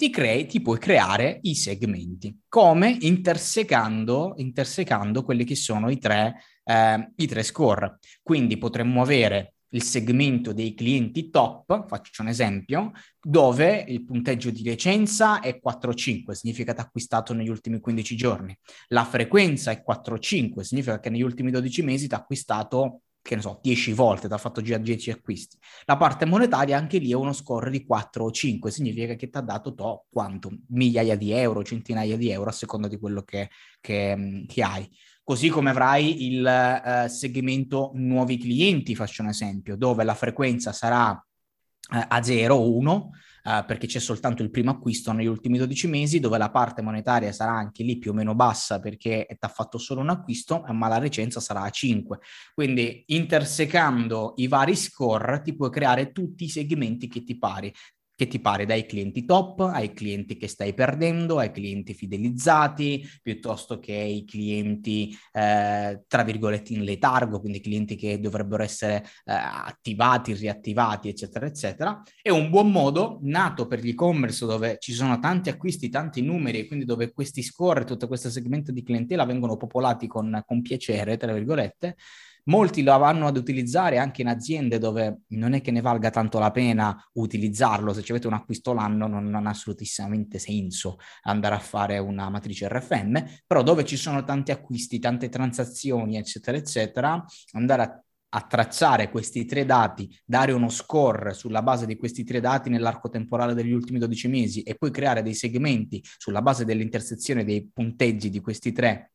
ti, 0.00 0.08
crei, 0.08 0.46
ti 0.46 0.62
puoi 0.62 0.78
creare 0.78 1.40
i 1.42 1.54
segmenti, 1.54 2.40
come 2.48 2.96
intersecando, 3.00 4.32
intersecando 4.38 5.22
quelli 5.22 5.44
che 5.44 5.54
sono 5.54 5.90
i 5.90 5.98
tre, 5.98 6.36
eh, 6.64 7.12
i 7.16 7.26
tre 7.26 7.42
score. 7.42 7.98
Quindi 8.22 8.56
potremmo 8.56 9.02
avere 9.02 9.56
il 9.72 9.82
segmento 9.82 10.54
dei 10.54 10.72
clienti 10.72 11.28
top, 11.28 11.86
faccio 11.86 12.22
un 12.22 12.28
esempio, 12.28 12.92
dove 13.20 13.84
il 13.88 14.02
punteggio 14.02 14.48
di 14.48 14.62
licenza 14.62 15.40
è 15.40 15.60
4-5, 15.62 16.30
significa 16.30 16.72
che 16.72 16.80
ha 16.80 16.84
acquistato 16.84 17.34
negli 17.34 17.50
ultimi 17.50 17.78
15 17.78 18.16
giorni. 18.16 18.58
La 18.88 19.04
frequenza 19.04 19.70
è 19.70 19.84
4-5, 19.86 20.60
significa 20.60 20.98
che 20.98 21.10
negli 21.10 21.20
ultimi 21.20 21.50
12 21.50 21.82
mesi 21.82 22.08
ti 22.08 22.14
ha 22.14 22.16
acquistato 22.16 23.02
che 23.22 23.34
ne 23.34 23.42
so, 23.42 23.58
10 23.62 23.92
volte, 23.92 24.28
ti 24.28 24.34
ha 24.34 24.38
fatto 24.38 24.60
già 24.60 24.78
10 24.78 25.10
acquisti. 25.10 25.56
La 25.84 25.96
parte 25.96 26.24
monetaria 26.24 26.76
anche 26.76 26.98
lì 26.98 27.10
è 27.10 27.14
uno 27.14 27.32
score 27.32 27.70
di 27.70 27.84
4 27.84 28.24
o 28.24 28.30
5, 28.30 28.70
significa 28.70 29.14
che 29.14 29.28
ti 29.28 29.36
ha 29.36 29.42
dato 29.42 29.74
to, 29.74 30.06
quanto? 30.10 30.50
Migliaia 30.68 31.16
di 31.16 31.32
euro, 31.32 31.62
centinaia 31.62 32.16
di 32.16 32.30
euro 32.30 32.50
a 32.50 32.52
seconda 32.52 32.88
di 32.88 32.98
quello 32.98 33.22
che, 33.22 33.50
che, 33.80 34.44
che 34.46 34.62
hai. 34.62 34.88
Così 35.22 35.48
come 35.48 35.70
avrai 35.70 36.26
il 36.26 36.44
uh, 36.44 37.08
segmento 37.08 37.92
nuovi 37.94 38.38
clienti, 38.38 38.96
faccio 38.96 39.22
un 39.22 39.28
esempio, 39.28 39.76
dove 39.76 40.02
la 40.02 40.14
frequenza 40.14 40.72
sarà 40.72 41.10
uh, 41.10 42.04
a 42.08 42.22
0 42.22 42.54
o 42.54 42.76
1, 42.76 43.10
uh, 43.44 43.64
perché 43.66 43.86
c'è 43.86 43.98
soltanto 43.98 44.42
il 44.42 44.50
primo 44.50 44.70
acquisto 44.70 45.12
negli 45.12 45.26
ultimi 45.26 45.58
12 45.58 45.86
mesi, 45.86 46.20
dove 46.20 46.38
la 46.38 46.50
parte 46.50 46.82
monetaria 46.82 47.32
sarà 47.32 47.52
anche 47.52 47.82
lì 47.82 47.98
più 47.98 48.10
o 48.10 48.14
meno 48.14 48.34
bassa 48.34 48.80
perché 48.80 49.26
ti 49.28 49.36
ha 49.40 49.48
fatto 49.48 49.78
solo 49.78 50.00
un 50.00 50.10
acquisto, 50.10 50.64
ma 50.72 50.88
la 50.88 50.98
licenza 50.98 51.40
sarà 51.40 51.62
a 51.62 51.70
5. 51.70 52.18
Quindi 52.54 53.04
intersecando 53.06 54.34
i 54.36 54.48
vari 54.48 54.76
score 54.76 55.40
ti 55.42 55.54
puoi 55.54 55.70
creare 55.70 56.12
tutti 56.12 56.44
i 56.44 56.48
segmenti 56.48 57.08
che 57.08 57.22
ti 57.22 57.36
pari 57.38 57.72
che 58.20 58.26
ti 58.26 58.38
pare 58.38 58.66
dai 58.66 58.84
clienti 58.84 59.24
top 59.24 59.60
ai 59.60 59.94
clienti 59.94 60.36
che 60.36 60.46
stai 60.46 60.74
perdendo, 60.74 61.38
ai 61.38 61.50
clienti 61.50 61.94
fidelizzati, 61.94 63.02
piuttosto 63.22 63.78
che 63.78 63.94
ai 63.94 64.26
clienti, 64.26 65.16
eh, 65.32 66.04
tra 66.06 66.22
virgolette, 66.22 66.74
in 66.74 66.84
letargo, 66.84 67.40
quindi 67.40 67.62
clienti 67.62 67.96
che 67.96 68.20
dovrebbero 68.20 68.62
essere 68.62 68.96
eh, 69.24 69.32
attivati, 69.32 70.34
riattivati, 70.34 71.08
eccetera, 71.08 71.46
eccetera. 71.46 72.02
È 72.20 72.28
un 72.28 72.50
buon 72.50 72.70
modo 72.70 73.20
nato 73.22 73.66
per 73.66 73.82
l'e-commerce 73.82 74.44
dove 74.44 74.76
ci 74.80 74.92
sono 74.92 75.18
tanti 75.18 75.48
acquisti, 75.48 75.88
tanti 75.88 76.20
numeri, 76.20 76.58
e 76.58 76.66
quindi 76.66 76.84
dove 76.84 77.12
questi 77.12 77.40
score, 77.42 77.84
tutto 77.84 78.06
questo 78.06 78.28
segmento 78.28 78.70
di 78.70 78.82
clientela 78.82 79.24
vengono 79.24 79.56
popolati 79.56 80.06
con, 80.06 80.42
con 80.44 80.60
piacere, 80.60 81.16
tra 81.16 81.32
virgolette, 81.32 81.96
Molti 82.44 82.82
lo 82.82 82.96
vanno 82.98 83.26
ad 83.26 83.36
utilizzare 83.36 83.98
anche 83.98 84.22
in 84.22 84.28
aziende 84.28 84.78
dove 84.78 85.22
non 85.28 85.52
è 85.52 85.60
che 85.60 85.70
ne 85.70 85.80
valga 85.80 86.10
tanto 86.10 86.38
la 86.38 86.50
pena 86.50 86.96
utilizzarlo. 87.14 87.92
Se 87.92 88.04
avete 88.08 88.26
un 88.26 88.34
acquisto 88.34 88.72
l'anno 88.72 89.06
non, 89.06 89.28
non 89.28 89.46
ha 89.46 89.50
assolutissimamente 89.50 90.38
senso 90.38 90.98
andare 91.22 91.54
a 91.54 91.60
fare 91.60 91.98
una 91.98 92.28
matrice 92.28 92.68
RFM, 92.68 93.24
però 93.46 93.62
dove 93.62 93.84
ci 93.84 93.96
sono 93.96 94.24
tanti 94.24 94.50
acquisti, 94.50 94.98
tante 94.98 95.28
transazioni, 95.28 96.16
eccetera, 96.16 96.56
eccetera, 96.56 97.24
andare 97.52 97.82
a 97.82 98.04
a 98.30 98.42
tracciare 98.42 99.10
questi 99.10 99.44
tre 99.44 99.64
dati, 99.64 100.08
dare 100.24 100.52
uno 100.52 100.68
score 100.68 101.32
sulla 101.34 101.62
base 101.62 101.86
di 101.86 101.96
questi 101.96 102.24
tre 102.24 102.40
dati 102.40 102.68
nell'arco 102.68 103.08
temporale 103.08 103.54
degli 103.54 103.72
ultimi 103.72 103.98
12 103.98 104.28
mesi 104.28 104.62
e 104.62 104.74
poi 104.74 104.90
creare 104.90 105.22
dei 105.22 105.34
segmenti 105.34 106.02
sulla 106.16 106.42
base 106.42 106.64
dell'intersezione 106.64 107.44
dei 107.44 107.68
punteggi 107.72 108.30
di 108.30 108.40
questi 108.40 108.72
tre, 108.72 109.12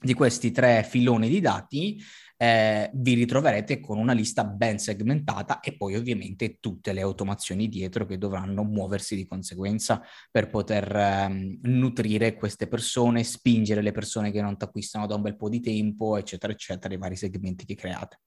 di 0.00 0.14
questi 0.14 0.50
tre 0.50 0.84
filoni 0.88 1.28
di 1.28 1.40
dati, 1.40 2.00
eh, 2.36 2.90
vi 2.92 3.14
ritroverete 3.14 3.80
con 3.80 3.98
una 3.98 4.12
lista 4.12 4.44
ben 4.44 4.78
segmentata 4.78 5.60
e 5.60 5.76
poi 5.76 5.94
ovviamente 5.96 6.58
tutte 6.60 6.92
le 6.92 7.00
automazioni 7.00 7.68
dietro 7.68 8.04
che 8.04 8.18
dovranno 8.18 8.62
muoversi 8.62 9.16
di 9.16 9.26
conseguenza 9.26 10.02
per 10.30 10.50
poter 10.50 10.94
ehm, 10.94 11.60
nutrire 11.62 12.34
queste 12.34 12.68
persone, 12.68 13.24
spingere 13.24 13.80
le 13.80 13.92
persone 13.92 14.30
che 14.30 14.42
non 14.42 14.56
ti 14.56 14.64
acquistano 14.64 15.06
da 15.06 15.14
un 15.14 15.22
bel 15.22 15.36
po' 15.36 15.48
di 15.48 15.60
tempo, 15.60 16.16
eccetera, 16.16 16.52
eccetera, 16.52 16.92
i 16.92 16.98
vari 16.98 17.16
segmenti 17.16 17.64
che 17.64 17.74
create. 17.74 18.20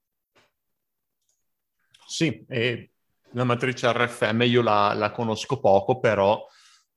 Sì, 2.07 2.43
e 2.47 2.89
la 3.33 3.43
matrice 3.43 3.91
RFM 3.91 4.41
io 4.41 4.63
la, 4.63 4.93
la 4.93 5.11
conosco 5.11 5.59
poco, 5.59 5.99
però 5.99 6.43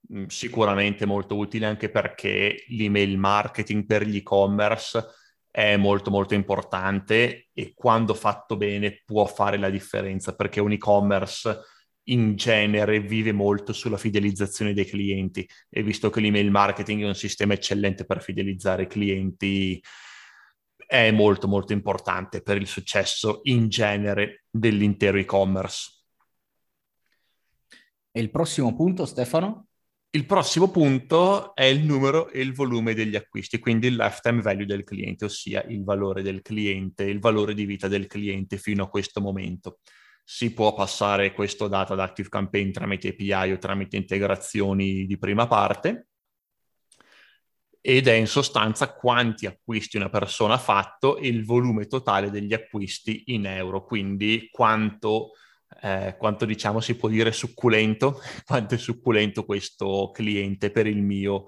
mh, 0.09 0.25
sicuramente 0.29 1.05
molto 1.05 1.37
utile 1.37 1.67
anche 1.67 1.91
perché 1.91 2.65
l'email 2.69 3.19
marketing 3.19 3.85
per 3.85 4.07
gli 4.07 4.17
e-commerce 4.17 5.21
è 5.53 5.77
molto 5.77 6.11
molto 6.11 6.33
importante 6.33 7.49
e 7.53 7.75
quando 7.75 8.15
fatto 8.15 8.57
bene 8.57 9.03
può 9.05 9.27
fare 9.27 9.59
la 9.59 9.69
differenza 9.69 10.35
perché 10.35 10.61
un 10.61 10.73
e-commerce 10.73 11.61
in 12.05 12.35
genere 12.37 13.01
vive 13.01 13.33
molto 13.33 13.75
sulla 13.75 13.99
fidelizzazione 13.99 14.73
dei 14.73 14.87
clienti 14.87 15.47
e 15.69 15.83
visto 15.83 16.09
che 16.09 16.21
l'email 16.21 16.51
marketing 16.51 17.03
è 17.03 17.07
un 17.07 17.15
sistema 17.15 17.53
eccellente 17.53 18.07
per 18.07 18.23
fidelizzare 18.23 18.85
i 18.85 18.89
clienti 18.89 19.81
è 20.87 21.11
molto 21.11 21.49
molto 21.49 21.75
importante 21.75 22.41
per 22.43 22.57
il 22.57 22.67
successo 22.67 23.41
in 23.45 23.69
genere 23.69 24.45
dell'intero 24.51 25.19
e-commerce. 25.19 26.01
E 28.11 28.21
il 28.21 28.31
prossimo 28.31 28.75
punto, 28.75 29.05
Stefano? 29.05 29.69
Il 30.15 30.27
prossimo 30.27 30.71
punto 30.71 31.55
è 31.55 31.65
il 31.65 31.87
numero 31.87 32.29
e 32.29 32.43
il 32.43 32.53
volume 32.53 32.93
degli 32.93 33.17
acquisti, 33.17 33.59
quindi 33.59 33.87
il 33.87 33.97
lifetime 33.97 34.43
value 34.43 34.67
del 34.67 34.85
cliente, 34.85 35.25
ossia 35.25 35.63
il 35.69 35.85
valore 35.85 36.21
del 36.21 36.43
cliente, 36.43 37.05
il 37.05 37.19
valore 37.19 37.55
di 37.55 37.65
vita 37.65 37.89
del 37.89 38.07
cliente 38.07 38.59
fino 38.59 38.85
a 38.85 38.91
questo 38.91 39.23
momento. 39.23 39.79
Si 40.23 40.53
può 40.53 40.75
passare 40.75 41.33
questo 41.33 41.67
dato 41.67 41.95
ad 41.95 42.01
Active 42.01 42.29
Campaign 42.29 42.73
tramite 42.73 43.09
API 43.09 43.53
o 43.53 43.59
tramite 43.59 43.97
integrazioni 43.97 45.07
di 45.07 45.17
prima 45.17 45.47
parte 45.47 46.09
ed 47.81 48.07
è 48.07 48.13
in 48.13 48.27
sostanza 48.27 48.93
quanti 48.93 49.47
acquisti 49.47 49.97
una 49.97 50.11
persona 50.11 50.55
ha 50.55 50.59
fatto 50.59 51.17
e 51.17 51.27
il 51.27 51.47
volume 51.47 51.87
totale 51.87 52.31
degli 52.31 52.53
acquisti 52.53 53.23
in 53.29 53.47
euro, 53.47 53.83
quindi 53.87 54.51
quanto 54.53 55.31
eh, 55.83 56.15
quanto 56.17 56.45
diciamo 56.45 56.81
si 56.81 56.95
può 56.95 57.09
dire 57.09 57.33
succulento, 57.33 58.21
quanto 58.47 58.75
è 58.75 58.79
succulento 58.79 59.45
questo 59.45 60.11
cliente 60.13 60.71
per 60.71 60.87
il 60.87 61.03
mio, 61.03 61.47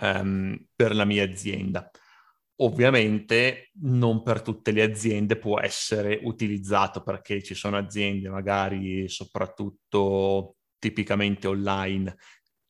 um, 0.00 0.56
per 0.74 0.94
la 0.94 1.04
mia 1.04 1.24
azienda. 1.24 1.90
Ovviamente 2.56 3.70
non 3.80 4.22
per 4.22 4.42
tutte 4.42 4.70
le 4.72 4.82
aziende 4.82 5.36
può 5.36 5.58
essere 5.58 6.20
utilizzato 6.22 7.02
perché 7.02 7.42
ci 7.42 7.54
sono 7.54 7.76
aziende 7.76 8.28
magari 8.28 9.08
soprattutto 9.08 10.56
tipicamente 10.78 11.48
online 11.48 12.14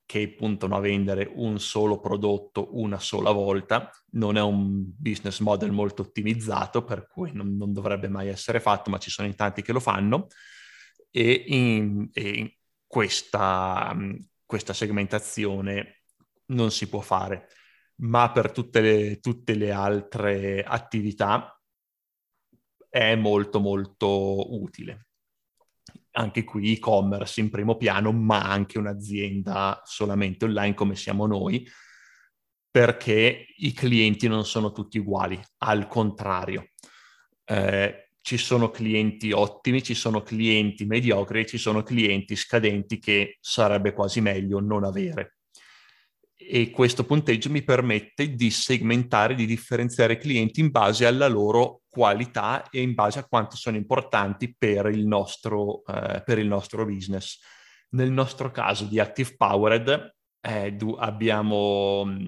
che 0.07 0.33
puntano 0.35 0.77
a 0.77 0.81
vendere 0.81 1.31
un 1.35 1.59
solo 1.59 1.99
prodotto 1.99 2.79
una 2.79 2.99
sola 3.01 3.33
volta. 3.33 3.91
Non 4.13 4.37
è 4.37 4.41
un 4.41 4.85
business 4.97 5.41
model 5.41 5.73
molto 5.73 6.03
ottimizzato, 6.03 6.85
per 6.85 7.07
cui 7.07 7.33
non, 7.33 7.57
non 7.57 7.73
dovrebbe 7.73 8.09
mai 8.09 8.29
essere 8.29 8.61
fatto, 8.61 8.89
ma 8.91 8.99
ci 8.99 9.11
sono 9.11 9.27
in 9.27 9.35
tanti 9.35 9.63
che 9.63 9.73
lo 9.73 9.81
fanno 9.81 10.29
e 11.13 11.45
in, 11.47 12.09
e 12.13 12.59
questa, 12.87 13.95
questa, 14.45 14.73
segmentazione 14.73 16.05
non 16.47 16.71
si 16.71 16.89
può 16.89 17.01
fare, 17.01 17.49
ma 17.97 18.33
per 18.33 18.51
tutte 18.51 18.81
le, 18.81 19.21
tutte 19.21 19.55
le 19.55 19.71
altre 19.71 20.65
attività 20.65 21.61
è 22.89 23.15
molto 23.15 23.61
molto 23.61 24.61
utile. 24.61 25.07
Anche 26.13 26.45
qui 26.45 26.73
e-commerce 26.73 27.41
in 27.41 27.51
primo 27.51 27.77
piano, 27.77 28.13
ma 28.13 28.43
anche 28.43 28.79
un'azienda 28.79 29.81
solamente 29.85 30.47
online 30.47 30.75
come 30.75 30.97
siamo 30.97 31.27
noi, 31.27 31.67
perché 32.71 33.47
i 33.57 33.73
clienti 33.73 34.29
non 34.29 34.45
sono 34.47 34.73
tutti 34.73 34.99
uguali, 34.99 35.41
al 35.59 35.87
contrario. 35.89 36.69
Eh, 37.45 38.02
ci 38.23 38.37
sono 38.37 38.71
clienti 38.71 39.33
ottimi, 39.33 39.83
ci 39.83 39.95
sono 39.95 40.23
clienti 40.23 40.87
mediocri, 40.87 41.45
ci 41.45 41.59
sono 41.59 41.83
clienti 41.83 42.37
scadenti 42.37 42.99
che 42.99 43.37
sarebbe 43.41 43.93
quasi 43.93 44.21
meglio 44.21 44.61
non 44.61 44.85
avere. 44.85 45.39
E 46.35 46.71
questo 46.71 47.05
punteggio 47.05 47.51
mi 47.51 47.63
permette 47.63 48.35
di 48.35 48.51
segmentare, 48.51 49.35
di 49.35 49.45
differenziare 49.45 50.15
i 50.15 50.19
clienti 50.19 50.61
in 50.61 50.71
base 50.71 51.05
alla 51.05 51.29
loro 51.29 51.83
qualità 51.89 52.69
e 52.71 52.81
in 52.81 52.95
base 52.95 53.19
a 53.19 53.27
quanto 53.27 53.57
sono 53.57 53.77
importanti 53.77 54.55
per 54.57 54.87
il 54.87 55.07
nostro, 55.07 55.85
eh, 55.85 56.23
per 56.25 56.39
il 56.39 56.47
nostro 56.47 56.85
business. 56.85 57.39
Nel 57.91 58.11
nostro 58.11 58.51
caso 58.51 58.85
di 58.85 58.99
Active 58.99 59.35
Powered 59.37 60.15
eh, 60.41 60.77
abbiamo 60.99 62.05
mm, 62.07 62.25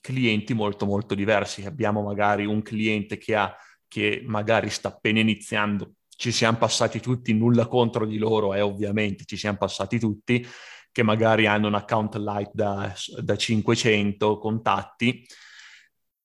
clienti 0.00 0.54
molto 0.54 0.84
molto 0.84 1.14
diversi. 1.14 1.64
Abbiamo 1.64 2.02
magari 2.02 2.44
un 2.44 2.62
cliente 2.62 3.18
che 3.18 3.34
ha 3.34 3.54
che 3.92 4.22
magari 4.24 4.70
sta 4.70 4.88
appena 4.88 5.20
iniziando, 5.20 5.96
ci 6.08 6.32
siamo 6.32 6.56
passati 6.56 6.98
tutti, 6.98 7.34
nulla 7.34 7.66
contro 7.66 8.06
di 8.06 8.16
loro, 8.16 8.54
eh, 8.54 8.62
ovviamente 8.62 9.26
ci 9.26 9.36
siamo 9.36 9.58
passati 9.58 9.98
tutti, 9.98 10.42
che 10.90 11.02
magari 11.02 11.44
hanno 11.46 11.66
un 11.66 11.74
account 11.74 12.14
light 12.14 12.52
da, 12.54 12.90
da 13.20 13.36
500 13.36 14.38
contatti 14.38 15.22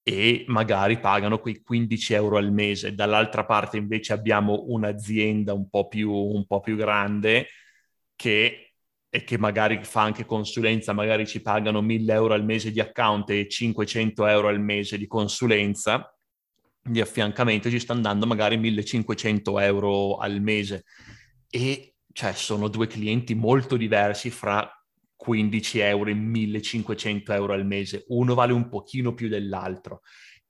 e 0.01 0.45
magari 0.47 0.97
pagano 1.01 1.39
quei 1.39 1.61
15 1.61 2.13
euro 2.13 2.37
al 2.37 2.53
mese. 2.53 2.95
Dall'altra 2.95 3.43
parte 3.43 3.75
invece 3.75 4.13
abbiamo 4.13 4.63
un'azienda 4.67 5.51
un 5.51 5.69
po' 5.69 5.89
più, 5.89 6.09
un 6.09 6.45
po 6.45 6.61
più 6.61 6.77
grande 6.77 7.47
che 8.15 8.61
e 9.09 9.25
che 9.25 9.37
magari 9.37 9.83
fa 9.83 10.03
anche 10.03 10.25
consulenza, 10.25 10.93
magari 10.93 11.27
ci 11.27 11.41
pagano 11.41 11.81
1000 11.81 12.13
euro 12.13 12.33
al 12.33 12.45
mese 12.45 12.71
di 12.71 12.79
account 12.79 13.29
e 13.31 13.49
500 13.49 14.25
euro 14.25 14.47
al 14.47 14.61
mese 14.61 14.97
di 14.97 15.07
consulenza, 15.07 16.16
di 16.87 17.01
affiancamento 17.01 17.69
ci 17.69 17.79
stanno 17.79 18.01
dando 18.01 18.25
magari 18.25 18.57
1500 18.57 19.59
euro 19.59 20.17
al 20.17 20.41
mese. 20.41 20.85
E 21.49 21.95
cioè 22.11 22.33
sono 22.33 22.67
due 22.67 22.87
clienti 22.87 23.35
molto 23.35 23.77
diversi 23.77 24.29
fra 24.29 24.69
15 25.15 25.79
euro 25.79 26.09
e 26.09 26.13
1500 26.13 27.33
euro 27.33 27.53
al 27.53 27.65
mese, 27.65 28.05
uno 28.07 28.33
vale 28.33 28.53
un 28.53 28.69
pochino 28.69 29.13
più 29.13 29.27
dell'altro. 29.27 30.01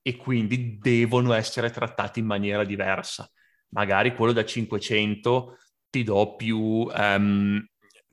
E 0.02 0.16
quindi 0.16 0.78
devono 0.78 1.34
essere 1.34 1.70
trattati 1.70 2.20
in 2.20 2.26
maniera 2.26 2.64
diversa. 2.64 3.30
Magari 3.70 4.16
quello 4.16 4.32
da 4.32 4.46
500 4.46 5.58
ti 5.90 6.04
do 6.04 6.36
più, 6.36 6.58
um, 6.58 7.66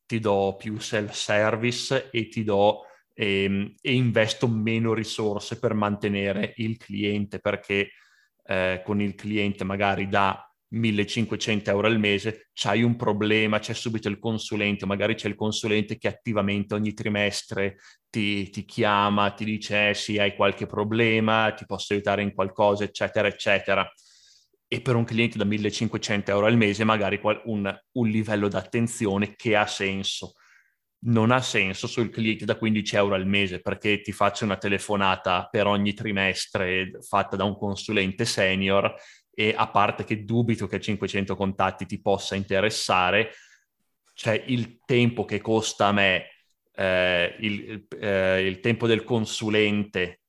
ti 0.07 0.19
do 0.19 0.57
più 0.59 0.79
self-service 0.79 2.11
e 2.11 2.29
ti 2.29 2.43
do 2.43 2.83
ehm, 3.15 3.75
e 3.81 3.95
investo 3.95 4.49
meno 4.49 4.93
risorse 4.93 5.59
per 5.59 5.75
mantenere 5.75 6.55
il 6.57 6.77
cliente 6.77 7.39
perché 7.39 7.91
eh, 8.47 8.83
con 8.85 9.01
il 9.01 9.15
cliente 9.15 9.65
magari 9.65 10.09
da 10.09 10.49
1500 10.69 11.71
euro 11.71 11.87
al 11.87 11.99
mese, 11.99 12.49
c'hai 12.53 12.83
un 12.83 12.97
problema, 12.97 13.59
c'è 13.59 13.75
subito 13.75 14.09
il 14.09 14.19
consulente, 14.19 14.87
magari 14.87 15.15
c'è 15.15 15.29
il 15.29 15.37
consulente 15.37 15.97
che 15.99 16.09
attivamente 16.09 16.75
ogni 16.75 16.93
trimestre 16.95 17.77
ti, 18.11 18.51
ti 18.51 18.65
chiama, 18.65 19.31
ti 19.31 19.45
dice 19.45 19.91
eh, 19.91 19.95
sì, 19.95 20.19
hai 20.19 20.35
qualche 20.35 20.67
problema, 20.67 21.53
ti 21.53 21.65
posso 21.65 21.93
aiutare 21.93 22.23
in 22.23 22.35
qualcosa, 22.35 22.85
eccetera, 22.85 23.29
eccetera. 23.29 23.89
E 24.67 24.81
per 24.81 24.97
un 24.97 25.05
cliente 25.05 25.39
da 25.39 25.45
1500 25.45 26.31
euro 26.33 26.47
al 26.47 26.57
mese 26.57 26.83
magari 26.83 27.21
un, 27.45 27.73
un 27.93 28.09
livello 28.09 28.49
d'attenzione 28.49 29.35
che 29.37 29.55
ha 29.55 29.67
senso 29.67 30.35
non 31.05 31.31
ha 31.31 31.41
senso 31.41 31.87
sul 31.87 32.11
cliente 32.11 32.45
da 32.45 32.57
15 32.57 32.97
euro 32.97 33.15
al 33.15 33.27
mese 33.27 33.61
perché 33.61 34.01
ti 34.01 34.13
faccio 34.13 34.45
una 34.45 34.57
telefonata 34.57 35.49
per 35.51 35.67
ogni 35.67 35.93
trimestre 35.93 36.99
fatta 37.01 37.37
da 37.37 37.45
un 37.45 37.57
consulente 37.57 38.25
senior 38.25 38.95
e 39.35 39.55
a 39.57 39.69
parte 39.69 40.05
che 40.05 40.25
dubito 40.25 40.67
che 40.67 40.81
500 40.81 41.35
contatti 41.35 41.87
ti 41.87 42.01
possa 42.01 42.37
interessare, 42.37 43.33
c'è 44.15 44.45
il 44.47 44.79
tempo 44.85 45.25
che 45.25 45.41
costa 45.41 45.89
a 45.89 45.93
me, 45.93 46.29
eh, 46.73 47.37
il, 47.41 47.87
eh, 48.01 48.47
il 48.47 48.61
tempo 48.61 48.87
del 48.87 49.03
consulente 49.03 50.21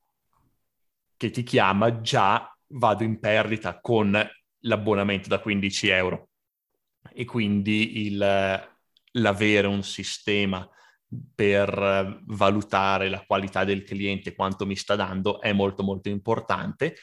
che 1.16 1.30
ti 1.30 1.44
chiama, 1.44 2.02
già 2.02 2.52
vado 2.70 3.04
in 3.04 3.20
perdita 3.20 3.80
con 3.80 4.20
l'abbonamento 4.60 5.30
da 5.30 5.40
15 5.40 5.88
euro. 5.90 6.30
E 7.14 7.26
quindi 7.26 8.08
il, 8.08 8.75
l'avere 9.16 9.68
un 9.68 9.84
sistema 9.84 10.68
per 11.34 12.24
valutare 12.26 13.10
la 13.10 13.24
qualità 13.26 13.64
del 13.64 13.84
cliente, 13.84 14.36
quanto 14.36 14.66
mi 14.66 14.76
sta 14.76 14.96
dando, 14.96 15.40
è 15.42 15.54
molto 15.54 15.84
molto 15.84 16.10
importante. 16.10 16.96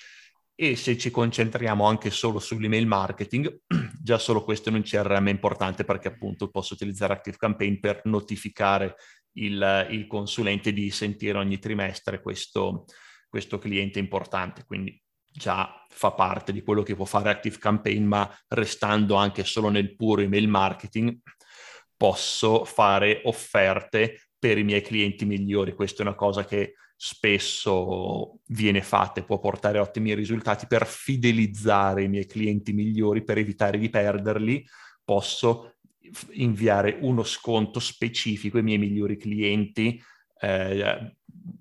E 0.54 0.76
se 0.76 0.98
ci 0.98 1.10
concentriamo 1.10 1.84
anche 1.84 2.10
solo 2.10 2.38
sull'email 2.38 2.86
marketing, 2.86 3.62
già 4.00 4.18
solo 4.18 4.44
questo 4.44 4.68
in 4.68 4.76
un 4.76 4.82
CRM 4.82 5.28
è 5.28 5.30
importante 5.30 5.84
perché 5.84 6.08
appunto 6.08 6.50
posso 6.50 6.74
utilizzare 6.74 7.14
ActiveCampaign 7.14 7.80
per 7.80 8.02
notificare 8.04 8.96
il, 9.34 9.88
il 9.90 10.06
consulente 10.06 10.72
di 10.72 10.90
sentire 10.90 11.38
ogni 11.38 11.58
trimestre 11.58 12.20
questo, 12.20 12.84
questo 13.28 13.58
cliente 13.58 13.98
importante. 13.98 14.64
Quindi 14.66 15.00
già 15.26 15.86
fa 15.88 16.12
parte 16.12 16.52
di 16.52 16.62
quello 16.62 16.82
che 16.82 16.94
può 16.94 17.06
fare 17.06 17.30
ActiveCampaign, 17.30 18.04
ma 18.04 18.30
restando 18.48 19.14
anche 19.14 19.44
solo 19.44 19.70
nel 19.70 19.96
puro 19.96 20.20
email 20.20 20.48
marketing, 20.48 21.18
posso 22.02 22.64
fare 22.64 23.20
offerte 23.26 24.30
per 24.36 24.58
i 24.58 24.64
miei 24.64 24.80
clienti 24.80 25.24
migliori. 25.24 25.72
Questa 25.72 26.02
è 26.02 26.06
una 26.06 26.16
cosa 26.16 26.44
che 26.44 26.74
spesso 26.96 28.40
viene 28.46 28.82
fatta 28.82 29.20
e 29.20 29.24
può 29.24 29.38
portare 29.38 29.78
ottimi 29.78 30.12
risultati 30.12 30.66
per 30.66 30.84
fidelizzare 30.84 32.02
i 32.02 32.08
miei 32.08 32.26
clienti 32.26 32.72
migliori, 32.72 33.22
per 33.22 33.38
evitare 33.38 33.78
di 33.78 33.88
perderli. 33.88 34.66
Posso 35.04 35.76
inviare 36.32 36.98
uno 37.02 37.22
sconto 37.22 37.78
specifico 37.78 38.56
ai 38.56 38.64
miei 38.64 38.78
migliori 38.78 39.16
clienti 39.16 40.02
eh, 40.40 41.16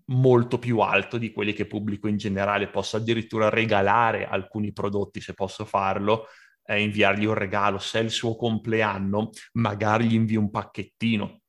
molto 0.05 0.57
più 0.57 0.79
alto 0.79 1.19
di 1.19 1.31
quelli 1.31 1.53
che 1.53 1.67
pubblico 1.67 2.07
in 2.07 2.17
generale. 2.17 2.71
Posso 2.71 2.97
addirittura 2.97 3.49
regalare 3.49 4.25
alcuni 4.25 4.73
prodotti 4.73 5.21
se 5.21 5.35
posso 5.35 5.65
farlo 5.65 6.25
eh, 6.71 6.81
inviargli 6.81 7.25
un 7.25 7.33
regalo, 7.33 7.79
se 7.79 7.99
è 7.99 8.03
il 8.03 8.11
suo 8.11 8.35
compleanno, 8.35 9.31
magari 9.53 10.07
gli 10.07 10.13
invio 10.13 10.39
un 10.39 10.49
pacchettino. 10.49 11.41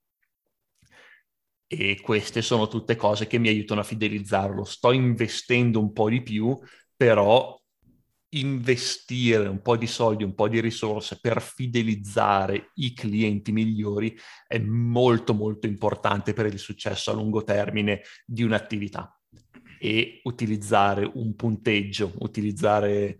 E 1.66 2.00
queste 2.02 2.42
sono 2.42 2.68
tutte 2.68 2.96
cose 2.96 3.26
che 3.26 3.38
mi 3.38 3.48
aiutano 3.48 3.80
a 3.80 3.84
fidelizzarlo. 3.84 4.64
Sto 4.64 4.92
investendo 4.92 5.80
un 5.80 5.92
po' 5.92 6.10
di 6.10 6.22
più, 6.22 6.58
però 6.94 7.58
investire 8.34 9.48
un 9.48 9.60
po' 9.60 9.76
di 9.76 9.86
soldi, 9.86 10.24
un 10.24 10.34
po' 10.34 10.48
di 10.48 10.60
risorse 10.60 11.18
per 11.20 11.40
fidelizzare 11.40 12.70
i 12.74 12.94
clienti 12.94 13.52
migliori 13.52 14.16
è 14.46 14.58
molto 14.58 15.34
molto 15.34 15.66
importante 15.66 16.32
per 16.32 16.46
il 16.46 16.58
successo 16.58 17.10
a 17.10 17.14
lungo 17.14 17.42
termine 17.42 18.00
di 18.24 18.42
un'attività 18.42 19.14
e 19.78 20.20
utilizzare 20.24 21.10
un 21.14 21.34
punteggio, 21.34 22.12
utilizzare 22.20 23.18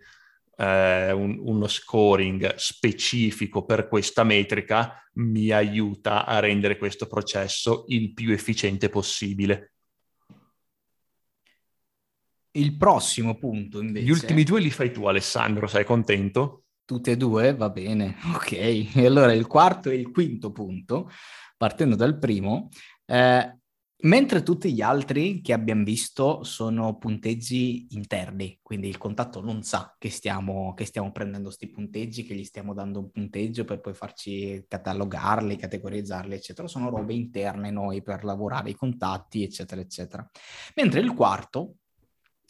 eh, 0.57 1.11
un, 1.11 1.37
uno 1.39 1.67
scoring 1.67 2.55
specifico 2.55 3.65
per 3.65 3.87
questa 3.87 4.23
metrica 4.23 5.03
mi 5.15 5.51
aiuta 5.51 6.25
a 6.25 6.39
rendere 6.39 6.77
questo 6.77 7.07
processo 7.07 7.85
il 7.87 8.13
più 8.13 8.31
efficiente 8.31 8.89
possibile. 8.89 9.73
Il 12.51 12.77
prossimo 12.77 13.35
punto 13.37 13.81
invece... 13.81 14.05
Gli 14.05 14.11
ultimi 14.11 14.43
due 14.43 14.61
li 14.61 14.69
fai 14.69 14.91
tu 14.91 15.05
Alessandro, 15.05 15.65
sei 15.67 15.83
contento? 15.83 16.65
Tutte 16.85 17.11
e 17.11 17.17
due? 17.17 17.55
Va 17.55 17.69
bene, 17.69 18.17
ok. 18.35 18.51
E 18.51 19.05
allora 19.05 19.33
il 19.33 19.47
quarto 19.47 19.89
e 19.89 19.95
il 19.95 20.11
quinto 20.11 20.51
punto, 20.51 21.09
partendo 21.57 21.95
dal 21.95 22.19
primo, 22.19 22.69
eh, 23.05 23.57
Mentre 24.03 24.43
tutti 24.43 24.73
gli 24.73 24.81
altri 24.81 25.39
che 25.39 25.53
abbiamo 25.53 25.85
visto 25.85 26.43
sono 26.43 26.97
punteggi 26.97 27.87
interni, 27.91 28.59
quindi 28.61 28.89
il 28.89 28.97
contatto 28.97 29.39
non 29.39 29.63
sa 29.63 29.95
che 29.97 30.09
stiamo, 30.09 30.73
che 30.73 30.83
stiamo 30.83 31.13
prendendo 31.13 31.45
questi 31.47 31.69
punteggi, 31.69 32.25
che 32.25 32.35
gli 32.35 32.43
stiamo 32.43 32.73
dando 32.73 32.99
un 32.99 33.11
punteggio 33.11 33.63
per 33.63 33.79
poi 33.79 33.93
farci 33.93 34.65
catalogarli, 34.67 35.55
categorizzarli, 35.55 36.35
eccetera. 36.35 36.67
Sono 36.67 36.89
robe 36.89 37.13
interne 37.13 37.71
noi 37.71 38.01
per 38.01 38.25
lavorare 38.25 38.71
i 38.71 38.75
contatti, 38.75 39.41
eccetera, 39.41 39.79
eccetera. 39.79 40.29
Mentre 40.75 40.99
il 40.99 41.13
quarto, 41.13 41.75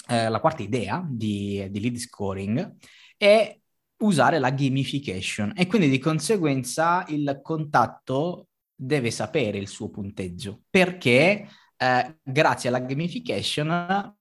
eh, 0.09 0.29
la 0.29 0.39
quarta 0.39 0.63
idea 0.63 1.05
di, 1.07 1.67
di 1.69 1.79
lead 1.79 1.97
scoring 1.97 2.77
è 3.15 3.55
usare 3.97 4.39
la 4.39 4.49
gamification 4.49 5.53
e 5.55 5.67
quindi 5.67 5.87
di 5.87 5.99
conseguenza 5.99 7.05
il 7.09 7.41
contatto 7.43 8.47
deve 8.86 9.12
sapere 9.12 9.58
il 9.58 9.67
suo 9.67 9.89
punteggio 9.89 10.63
perché 10.69 11.48
eh, 11.78 12.17
grazie 12.22 12.69
alla 12.69 12.80
gamification 12.80 14.15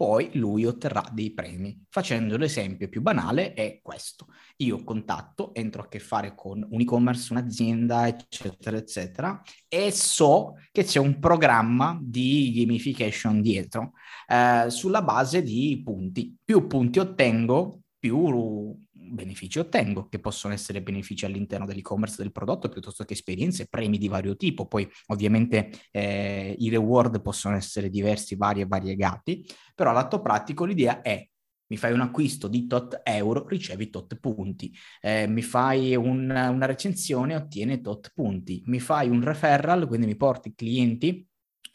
poi 0.00 0.30
lui 0.32 0.64
otterrà 0.64 1.04
dei 1.12 1.30
premi. 1.34 1.78
Facendo 1.90 2.38
l'esempio 2.38 2.88
più 2.88 3.02
banale 3.02 3.52
è 3.52 3.80
questo. 3.82 4.28
Io 4.56 4.82
contatto, 4.82 5.52
entro 5.52 5.82
a 5.82 5.88
che 5.88 5.98
fare 5.98 6.34
con 6.34 6.66
un 6.70 6.80
e-commerce, 6.80 7.34
un'azienda, 7.34 8.08
eccetera, 8.08 8.78
eccetera, 8.78 9.42
e 9.68 9.90
so 9.90 10.54
che 10.72 10.84
c'è 10.84 10.98
un 10.98 11.18
programma 11.18 11.98
di 12.00 12.50
gamification 12.54 13.42
dietro 13.42 13.92
eh, 14.26 14.70
sulla 14.70 15.02
base 15.02 15.42
di 15.42 15.82
punti. 15.84 16.34
Più 16.42 16.66
punti 16.66 16.98
ottengo, 16.98 17.80
più 17.98 18.74
benefici 19.10 19.58
ottengo, 19.58 20.08
che 20.08 20.18
possono 20.18 20.54
essere 20.54 20.82
benefici 20.82 21.24
all'interno 21.24 21.66
dell'e-commerce 21.66 22.22
del 22.22 22.32
prodotto 22.32 22.68
piuttosto 22.68 23.04
che 23.04 23.14
esperienze, 23.14 23.66
premi 23.68 23.98
di 23.98 24.08
vario 24.08 24.36
tipo. 24.36 24.66
Poi 24.66 24.88
ovviamente 25.08 25.70
eh, 25.90 26.54
i 26.58 26.68
reward 26.70 27.20
possono 27.20 27.56
essere 27.56 27.90
diversi, 27.90 28.36
vari 28.36 28.60
e 28.60 28.66
variegati, 28.66 29.44
però 29.74 29.90
all'atto 29.90 30.20
pratico 30.20 30.64
l'idea 30.64 31.02
è 31.02 31.26
mi 31.70 31.76
fai 31.76 31.92
un 31.92 32.00
acquisto 32.00 32.48
di 32.48 32.66
tot 32.66 33.00
euro, 33.04 33.46
ricevi 33.46 33.90
tot 33.90 34.18
punti. 34.18 34.74
Eh, 35.00 35.28
mi 35.28 35.40
fai 35.40 35.94
un, 35.94 36.28
una 36.28 36.66
recensione, 36.66 37.36
ottieni 37.36 37.80
tot 37.80 38.10
punti. 38.12 38.60
Mi 38.66 38.80
fai 38.80 39.08
un 39.08 39.22
referral, 39.22 39.86
quindi 39.86 40.06
mi 40.06 40.16
porti 40.16 40.52
clienti 40.52 41.24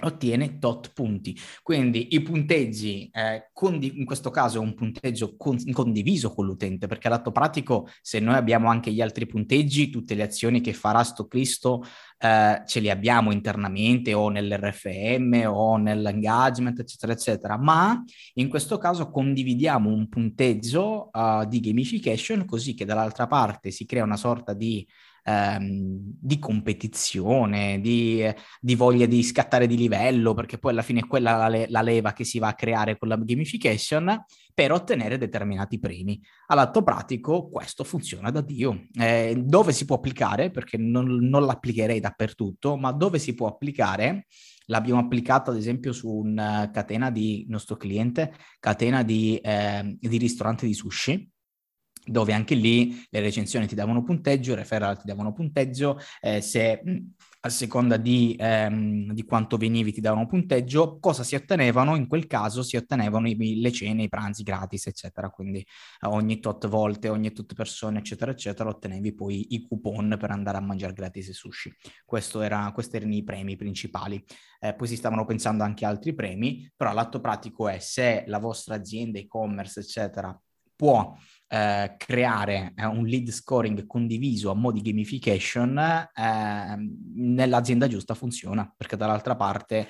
ottiene 0.03 0.57
tot 0.59 0.91
punti. 0.93 1.37
Quindi 1.63 2.15
i 2.15 2.21
punteggi, 2.21 3.09
eh, 3.11 3.49
condi- 3.53 3.97
in 3.97 4.05
questo 4.05 4.29
caso 4.29 4.57
è 4.57 4.61
un 4.61 4.73
punteggio 4.73 5.35
con- 5.37 5.57
condiviso 5.71 6.33
con 6.33 6.45
l'utente, 6.45 6.87
perché 6.87 7.07
all'atto 7.07 7.31
pratico 7.31 7.87
se 8.01 8.19
noi 8.19 8.35
abbiamo 8.35 8.69
anche 8.69 8.91
gli 8.91 9.01
altri 9.01 9.25
punteggi, 9.25 9.89
tutte 9.89 10.15
le 10.15 10.23
azioni 10.23 10.61
che 10.61 10.73
farà 10.73 11.03
sto 11.03 11.27
Cristo 11.27 11.83
eh, 12.17 12.61
ce 12.65 12.79
li 12.79 12.89
abbiamo 12.89 13.31
internamente 13.31 14.13
o 14.13 14.29
nell'RFM 14.29 15.43
o 15.47 15.77
nell'engagement, 15.77 16.79
eccetera, 16.79 17.13
eccetera, 17.13 17.57
ma 17.57 18.03
in 18.35 18.49
questo 18.49 18.77
caso 18.77 19.09
condividiamo 19.09 19.89
un 19.89 20.07
punteggio 20.07 21.09
uh, 21.11 21.45
di 21.45 21.59
gamification 21.59 22.45
così 22.45 22.73
che 22.73 22.85
dall'altra 22.85 23.27
parte 23.27 23.71
si 23.71 23.85
crea 23.85 24.03
una 24.03 24.17
sorta 24.17 24.53
di 24.53 24.85
ehm, 25.25 25.97
di 26.21 26.39
competizione, 26.39 27.79
di, 27.81 28.23
di, 28.59 28.75
voglia 28.75 29.05
di 29.05 29.23
scattare 29.23 29.67
di 29.67 29.75
livello, 29.75 30.33
perché 30.33 30.57
poi 30.57 30.71
alla 30.71 30.81
fine 30.83 30.99
è 31.01 31.07
quella 31.07 31.47
la, 31.47 31.65
la 31.67 31.81
leva 31.81 32.13
che 32.13 32.23
si 32.23 32.39
va 32.39 32.49
a 32.49 32.53
creare 32.53 32.97
con 32.97 33.07
la 33.07 33.17
gamification 33.17 34.23
per 34.53 34.71
ottenere 34.71 35.17
determinati 35.17 35.79
premi. 35.79 36.21
All'atto 36.47 36.83
pratico 36.83 37.49
questo 37.49 37.83
funziona 37.83 38.29
da 38.29 38.41
Dio. 38.41 38.85
Eh, 38.93 39.35
dove 39.43 39.73
si 39.73 39.85
può 39.85 39.97
applicare? 39.97 40.51
Perché 40.51 40.77
non, 40.77 41.07
non 41.27 41.45
l'applicherei 41.45 41.99
dappertutto, 41.99 42.77
ma 42.77 42.91
dove 42.91 43.19
si 43.19 43.33
può 43.33 43.47
applicare? 43.47 44.27
L'abbiamo 44.67 44.99
applicato 44.99 45.51
ad 45.51 45.57
esempio 45.57 45.91
su 45.91 46.09
una 46.09 46.71
catena 46.71 47.11
di 47.11 47.45
nostro 47.49 47.75
cliente, 47.75 48.33
catena 48.59 49.03
di, 49.03 49.37
eh, 49.37 49.95
di 49.99 50.17
ristoranti 50.17 50.65
di 50.65 50.73
sushi 50.73 51.33
dove 52.05 52.33
anche 52.33 52.55
lì 52.55 53.05
le 53.09 53.19
recensioni 53.19 53.67
ti 53.67 53.75
davano 53.75 54.03
punteggio, 54.03 54.53
i 54.53 54.55
referral 54.55 54.97
ti 54.97 55.07
davano 55.07 55.33
punteggio, 55.33 55.99
eh, 56.21 56.41
se 56.41 56.81
a 57.45 57.49
seconda 57.49 57.97
di, 57.97 58.35
ehm, 58.39 59.13
di, 59.13 59.23
quanto 59.23 59.57
venivi 59.57 59.91
ti 59.91 60.01
davano 60.01 60.25
punteggio, 60.25 60.97
cosa 60.99 61.23
si 61.23 61.35
ottenevano? 61.35 61.95
In 61.95 62.07
quel 62.07 62.25
caso 62.25 62.63
si 62.63 62.75
ottenevano 62.75 63.27
i, 63.27 63.61
le 63.61 63.71
cene, 63.71 64.03
i 64.03 64.09
pranzi 64.09 64.41
gratis, 64.41 64.87
eccetera. 64.87 65.29
Quindi 65.29 65.59
eh, 65.59 66.07
ogni 66.07 66.39
tot 66.39 66.67
volte, 66.67 67.07
ogni 67.07 67.31
tot 67.31 67.53
persone, 67.53 67.99
eccetera, 67.99 68.31
eccetera, 68.31 68.69
ottenevi 68.69 69.13
poi 69.13 69.53
i 69.53 69.61
coupon 69.61 70.17
per 70.19 70.31
andare 70.31 70.57
a 70.57 70.61
mangiare 70.61 70.93
gratis 70.93 71.29
e 71.29 71.33
sushi. 71.33 71.71
Era, 72.41 72.71
questi 72.73 72.95
erano 72.95 73.13
i 73.13 73.23
premi 73.23 73.55
principali. 73.55 74.23
Eh, 74.59 74.73
poi 74.73 74.87
si 74.87 74.95
stavano 74.95 75.25
pensando 75.25 75.63
anche 75.63 75.85
altri 75.85 76.15
premi, 76.15 76.67
però 76.75 76.93
l'atto 76.93 77.19
pratico 77.19 77.67
è 77.67 77.77
se 77.77 78.23
la 78.25 78.39
vostra 78.39 78.73
azienda 78.73 79.19
e-commerce, 79.19 79.81
eccetera, 79.81 80.35
può 80.75 81.15
eh, 81.47 81.95
creare 81.97 82.73
eh, 82.75 82.85
un 82.85 83.05
lead 83.05 83.29
scoring 83.29 83.85
condiviso 83.85 84.51
a 84.51 84.55
mo' 84.55 84.71
di 84.71 84.81
gamification, 84.81 85.77
eh, 85.77 86.75
nell'azienda 87.15 87.87
giusta 87.87 88.13
funziona, 88.13 88.71
perché 88.75 88.97
dall'altra 88.97 89.35
parte 89.35 89.87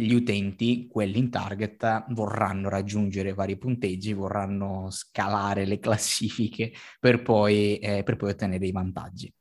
gli 0.00 0.12
utenti, 0.12 0.86
quelli 0.88 1.18
in 1.18 1.28
target, 1.28 2.04
vorranno 2.10 2.68
raggiungere 2.68 3.34
vari 3.34 3.58
punteggi, 3.58 4.12
vorranno 4.12 4.90
scalare 4.90 5.64
le 5.64 5.78
classifiche 5.80 6.72
per 7.00 7.22
poi, 7.22 7.78
eh, 7.78 8.02
per 8.04 8.16
poi 8.16 8.30
ottenere 8.30 8.60
dei 8.60 8.70
vantaggi. 8.70 9.32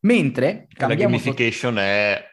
Mentre 0.00 0.68
la 0.76 0.94
gamification 0.94 1.74
tot- 1.74 1.82
è, 1.82 2.24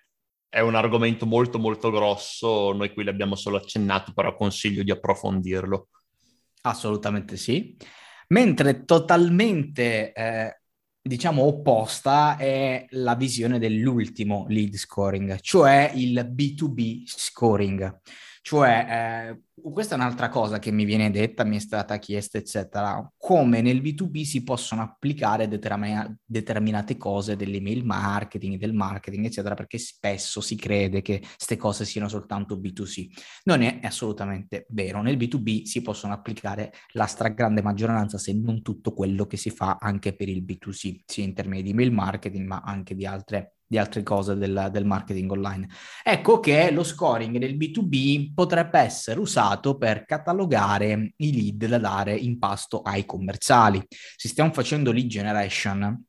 è, 0.49 0.59
un 0.59 0.75
argomento 0.75 1.25
molto 1.25 1.57
molto 1.57 1.89
grosso, 1.89 2.73
noi 2.73 2.93
qui 2.93 3.03
l'abbiamo 3.03 3.35
solo 3.35 3.57
accennato, 3.57 4.11
però 4.13 4.35
consiglio 4.35 4.83
di 4.83 4.91
approfondirlo. 4.91 5.87
Assolutamente 6.63 7.37
sì. 7.37 7.75
Mentre 8.31 8.85
totalmente, 8.85 10.13
eh, 10.13 10.61
diciamo, 11.01 11.43
opposta 11.43 12.37
è 12.37 12.85
la 12.91 13.15
visione 13.15 13.59
dell'ultimo 13.59 14.45
lead 14.47 14.75
scoring, 14.75 15.37
cioè 15.41 15.91
il 15.95 16.31
B2B 16.33 17.03
scoring. 17.05 17.99
Cioè, 18.43 19.35
eh, 19.35 19.69
questa 19.71 19.93
è 19.93 19.97
un'altra 19.99 20.27
cosa 20.27 20.57
che 20.57 20.71
mi 20.71 20.83
viene 20.83 21.11
detta, 21.11 21.43
mi 21.43 21.57
è 21.57 21.59
stata 21.59 21.97
chiesta, 21.97 22.39
eccetera, 22.39 23.07
come 23.15 23.61
nel 23.61 23.81
B2B 23.81 24.23
si 24.23 24.43
possono 24.43 24.81
applicare 24.81 25.47
determin- 25.47 26.17
determinate 26.25 26.97
cose 26.97 27.35
dell'email 27.35 27.85
marketing, 27.85 28.57
del 28.57 28.73
marketing, 28.73 29.25
eccetera, 29.25 29.53
perché 29.53 29.77
spesso 29.77 30.41
si 30.41 30.55
crede 30.55 31.03
che 31.03 31.19
queste 31.19 31.55
cose 31.55 31.85
siano 31.85 32.07
soltanto 32.07 32.55
B2C. 32.57 33.09
Non 33.43 33.61
è 33.61 33.79
assolutamente 33.83 34.65
vero. 34.69 35.03
Nel 35.03 35.17
B2B 35.17 35.63
si 35.65 35.83
possono 35.83 36.13
applicare 36.13 36.73
la 36.93 37.05
stragrande 37.05 37.61
maggioranza, 37.61 38.17
se 38.17 38.33
non 38.33 38.63
tutto 38.63 38.93
quello 38.93 39.27
che 39.27 39.37
si 39.37 39.51
fa 39.51 39.77
anche 39.79 40.15
per 40.15 40.29
il 40.29 40.43
B2C, 40.43 41.01
sia 41.05 41.23
in 41.23 41.35
termini 41.35 41.61
di 41.61 41.69
email 41.69 41.91
marketing, 41.91 42.47
ma 42.47 42.61
anche 42.65 42.95
di 42.95 43.05
altre 43.05 43.57
di 43.71 43.77
altre 43.77 44.03
cose 44.03 44.35
del, 44.35 44.67
del, 44.69 44.85
marketing 44.85 45.31
online. 45.31 45.69
Ecco 46.03 46.41
che 46.41 46.71
lo 46.71 46.83
scoring 46.83 47.37
del 47.37 47.55
B2B 47.55 48.33
potrebbe 48.33 48.79
essere 48.79 49.17
usato 49.17 49.77
per 49.77 50.03
catalogare 50.03 51.13
i 51.15 51.33
lead 51.33 51.69
da 51.69 51.77
dare 51.77 52.13
in 52.13 52.37
pasto 52.37 52.81
ai 52.81 53.05
commerciali. 53.05 53.81
Se 53.87 54.27
stiamo 54.27 54.51
facendo 54.51 54.91
lead 54.91 55.07
generation, 55.07 56.03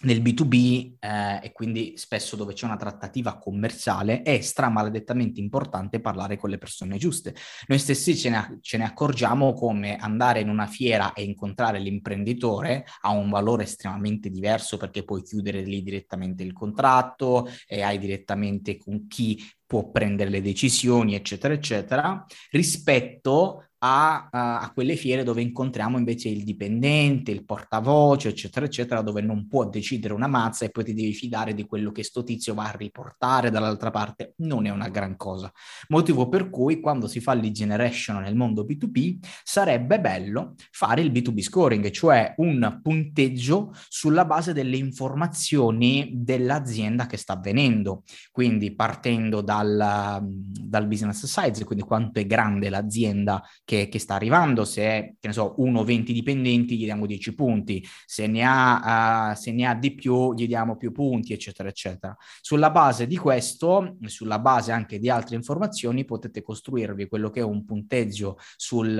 nel 0.00 0.22
B2B 0.22 0.94
eh, 1.00 1.40
e 1.42 1.52
quindi 1.52 1.94
spesso 1.96 2.36
dove 2.36 2.52
c'è 2.52 2.66
una 2.66 2.76
trattativa 2.76 3.38
commerciale 3.38 4.22
è 4.22 4.40
stramaledettamente 4.40 5.40
importante 5.40 6.00
parlare 6.00 6.36
con 6.36 6.50
le 6.50 6.58
persone 6.58 6.98
giuste. 6.98 7.34
Noi 7.66 7.78
stessi 7.78 8.16
ce 8.16 8.30
ne, 8.30 8.58
ce 8.60 8.76
ne, 8.76 8.84
accorgiamo 8.84 9.52
come 9.54 9.96
andare 9.96 10.40
in 10.40 10.48
una 10.48 10.66
fiera 10.66 11.12
e 11.12 11.22
incontrare 11.22 11.78
l'imprenditore 11.78 12.84
ha 13.02 13.10
un 13.10 13.28
valore 13.30 13.64
estremamente 13.64 14.30
diverso 14.30 14.76
perché 14.76 15.04
puoi 15.04 15.22
chiudere 15.22 15.62
lì 15.62 15.82
direttamente 15.82 16.42
il 16.42 16.52
contratto 16.52 17.48
e 17.66 17.82
hai 17.82 17.98
direttamente 17.98 18.76
con 18.76 19.06
chi 19.08 19.42
può 19.68 19.90
prendere 19.90 20.30
le 20.30 20.40
decisioni, 20.40 21.14
eccetera, 21.14 21.52
eccetera, 21.52 22.24
rispetto 22.50 23.67
a, 23.80 24.28
a, 24.30 24.70
quelle 24.74 24.96
fiere 24.96 25.22
dove 25.22 25.40
incontriamo 25.42 25.98
invece 25.98 26.28
il 26.28 26.42
dipendente, 26.42 27.30
il 27.30 27.44
portavoce, 27.44 28.28
eccetera, 28.28 28.66
eccetera, 28.66 29.02
dove 29.02 29.20
non 29.20 29.46
può 29.46 29.68
decidere 29.68 30.14
una 30.14 30.26
mazza 30.26 30.64
e 30.64 30.70
poi 30.70 30.84
ti 30.84 30.94
devi 30.94 31.12
fidare 31.12 31.54
di 31.54 31.64
quello 31.64 31.92
che 31.92 32.02
sto 32.02 32.24
tizio 32.24 32.54
va 32.54 32.68
a 32.68 32.76
riportare 32.76 33.50
dall'altra 33.50 33.90
parte. 33.90 34.34
Non 34.38 34.66
è 34.66 34.70
una 34.70 34.88
gran 34.88 35.16
cosa. 35.16 35.52
Motivo 35.88 36.28
per 36.28 36.50
cui 36.50 36.80
quando 36.80 37.06
si 37.06 37.20
fa 37.20 37.34
lead 37.34 37.52
generation 37.52 38.22
nel 38.22 38.34
mondo 38.34 38.64
B2B 38.64 39.18
sarebbe 39.44 40.00
bello 40.00 40.54
fare 40.70 41.00
il 41.00 41.12
B2B 41.12 41.40
scoring, 41.40 41.90
cioè 41.90 42.34
un 42.38 42.80
punteggio 42.82 43.72
sulla 43.88 44.24
base 44.24 44.52
delle 44.52 44.76
informazioni 44.76 46.10
dell'azienda 46.14 47.06
che 47.06 47.16
sta 47.16 47.34
avvenendo. 47.34 48.02
Quindi 48.32 48.74
partendo 48.74 49.40
dal, 49.40 50.20
dal 50.22 50.86
business 50.86 51.24
size, 51.24 51.64
quindi 51.64 51.84
quanto 51.84 52.18
è 52.18 52.26
grande 52.26 52.68
l'azienda 52.68 53.42
che, 53.68 53.90
che 53.90 53.98
sta 53.98 54.14
arrivando, 54.14 54.64
se 54.64 55.16
è, 55.20 55.30
so, 55.30 55.54
1-20 55.58 56.12
dipendenti 56.12 56.78
gli 56.78 56.84
diamo 56.84 57.04
10 57.04 57.34
punti, 57.34 57.86
se 58.06 58.26
ne, 58.26 58.42
ha, 58.42 59.32
uh, 59.32 59.36
se 59.36 59.52
ne 59.52 59.66
ha 59.66 59.74
di 59.74 59.94
più 59.94 60.32
gli 60.32 60.46
diamo 60.46 60.78
più 60.78 60.90
punti, 60.90 61.34
eccetera, 61.34 61.68
eccetera. 61.68 62.16
Sulla 62.40 62.70
base 62.70 63.06
di 63.06 63.18
questo, 63.18 63.98
sulla 64.06 64.38
base 64.38 64.72
anche 64.72 64.98
di 64.98 65.10
altre 65.10 65.36
informazioni, 65.36 66.06
potete 66.06 66.40
costruirvi 66.40 67.08
quello 67.08 67.28
che 67.28 67.40
è 67.40 67.42
un 67.42 67.66
punteggio 67.66 68.38
sul, 68.56 68.96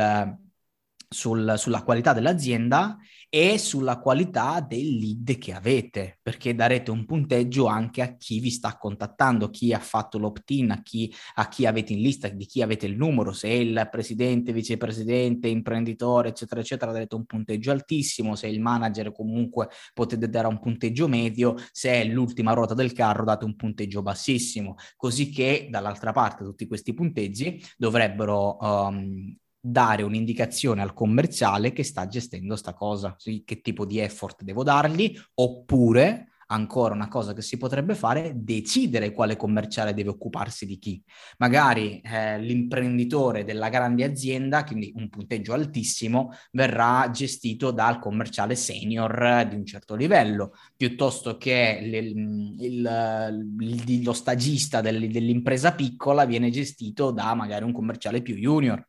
sul, 1.08 1.54
sulla 1.56 1.82
qualità 1.82 2.12
dell'azienda 2.12 2.98
e 3.30 3.58
sulla 3.58 3.98
qualità 3.98 4.60
del 4.60 4.96
lead 4.96 5.36
che 5.36 5.52
avete, 5.52 6.18
perché 6.22 6.54
darete 6.54 6.90
un 6.90 7.04
punteggio 7.04 7.66
anche 7.66 8.00
a 8.00 8.16
chi 8.16 8.40
vi 8.40 8.50
sta 8.50 8.76
contattando, 8.78 9.50
chi 9.50 9.72
ha 9.74 9.78
fatto 9.78 10.18
l'opt-in, 10.18 10.70
a 10.70 10.82
chi, 10.82 11.12
a 11.34 11.48
chi 11.48 11.66
avete 11.66 11.92
in 11.92 12.00
lista, 12.00 12.28
di 12.28 12.46
chi 12.46 12.62
avete 12.62 12.86
il 12.86 12.96
numero, 12.96 13.32
se 13.32 13.48
è 13.48 13.52
il 13.52 13.88
presidente, 13.90 14.52
vicepresidente, 14.52 15.48
imprenditore, 15.48 16.30
eccetera, 16.30 16.60
eccetera, 16.60 16.92
darete 16.92 17.16
un 17.16 17.26
punteggio 17.26 17.70
altissimo, 17.70 18.34
se 18.34 18.46
è 18.46 18.50
il 18.50 18.60
manager 18.60 19.12
comunque 19.12 19.68
potete 19.92 20.28
dare 20.28 20.46
un 20.46 20.58
punteggio 20.58 21.06
medio, 21.06 21.54
se 21.72 21.90
è 21.90 22.04
l'ultima 22.04 22.52
ruota 22.54 22.74
del 22.74 22.92
carro 22.92 23.24
date 23.24 23.44
un 23.44 23.56
punteggio 23.56 24.00
bassissimo, 24.00 24.76
così 24.96 25.30
che 25.30 25.68
dall'altra 25.70 26.12
parte 26.12 26.44
tutti 26.44 26.66
questi 26.66 26.94
punteggi 26.94 27.62
dovrebbero 27.76 28.56
um, 28.58 29.36
dare 29.60 30.02
un'indicazione 30.02 30.82
al 30.82 30.94
commerciale 30.94 31.72
che 31.72 31.82
sta 31.82 32.06
gestendo 32.06 32.56
sta 32.56 32.74
cosa, 32.74 33.16
che 33.16 33.60
tipo 33.60 33.84
di 33.84 33.98
effort 33.98 34.42
devo 34.42 34.62
dargli, 34.62 35.18
oppure 35.34 36.28
ancora 36.50 36.94
una 36.94 37.08
cosa 37.08 37.32
che 37.32 37.42
si 37.42 37.56
potrebbe 37.56 37.94
fare, 37.94 38.32
decidere 38.34 39.12
quale 39.12 39.36
commerciale 39.36 39.94
deve 39.94 40.10
occuparsi 40.10 40.66
di 40.66 40.78
chi. 40.78 41.02
Magari 41.38 42.00
eh, 42.00 42.40
l'imprenditore 42.40 43.44
della 43.44 43.68
grande 43.68 44.04
azienda, 44.04 44.64
quindi 44.64 44.92
un 44.96 45.08
punteggio 45.08 45.52
altissimo, 45.52 46.32
verrà 46.52 47.10
gestito 47.12 47.70
dal 47.70 47.98
commerciale 47.98 48.54
senior 48.54 49.46
di 49.48 49.56
un 49.56 49.66
certo 49.66 49.94
livello, 49.94 50.52
piuttosto 50.76 51.36
che 51.36 51.80
il, 51.82 51.94
il, 52.60 53.56
il, 53.60 54.02
lo 54.02 54.12
stagista 54.12 54.80
del, 54.80 55.10
dell'impresa 55.10 55.72
piccola 55.72 56.24
viene 56.24 56.50
gestito 56.50 57.10
da 57.10 57.34
magari 57.34 57.64
un 57.64 57.72
commerciale 57.72 58.22
più 58.22 58.36
junior. 58.36 58.86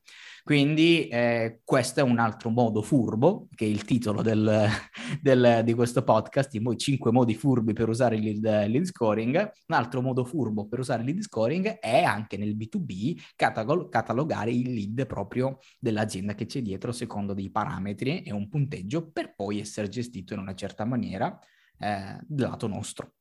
Quindi 0.50 1.08
eh, 1.10 1.62
questo 1.64 2.00
è 2.00 2.02
un 2.04 2.18
altro 2.18 2.50
modo 2.50 2.82
furbo, 2.82 3.50
che 3.54 3.66
è 3.66 3.68
il 3.68 3.84
titolo 3.84 4.24
del, 4.24 4.68
del, 5.22 5.62
di 5.64 5.76
questo 5.76 6.04
podcast, 6.04 6.56
i 6.56 6.64
cinque 6.76 7.12
modi 7.12 7.36
furbi 7.36 7.72
per 7.74 7.88
usare 7.88 8.16
il 8.16 8.24
lead, 8.24 8.68
lead, 8.68 8.84
scoring. 8.86 9.36
Un 9.38 9.76
altro 9.76 10.02
modo 10.02 10.26
furbo 10.26 10.68
per 10.68 10.80
usare 10.80 11.04
il 11.04 11.10
lead 11.10 11.22
scoring 11.22 11.78
è 11.78 12.02
anche 12.02 12.36
nel 12.38 12.58
B2B 12.58 13.22
catalog- 13.36 13.90
catalogare 13.90 14.50
il 14.50 14.74
lead 14.74 15.06
proprio 15.06 15.60
dell'azienda 15.78 16.34
che 16.34 16.48
c'è 16.48 16.64
dietro 16.64 16.94
secondo 16.94 17.36
dei 17.36 17.52
parametri 17.52 18.24
e 18.24 18.34
un 18.34 18.50
punteggio 18.50 19.12
per 19.12 19.36
poi 19.36 19.60
essere 19.60 19.88
gestito 19.88 20.34
in 20.34 20.40
una 20.40 20.56
certa 20.56 20.84
maniera 20.84 21.38
eh, 21.78 22.18
dal 22.26 22.50
lato 22.50 22.66
nostro. 22.66 23.18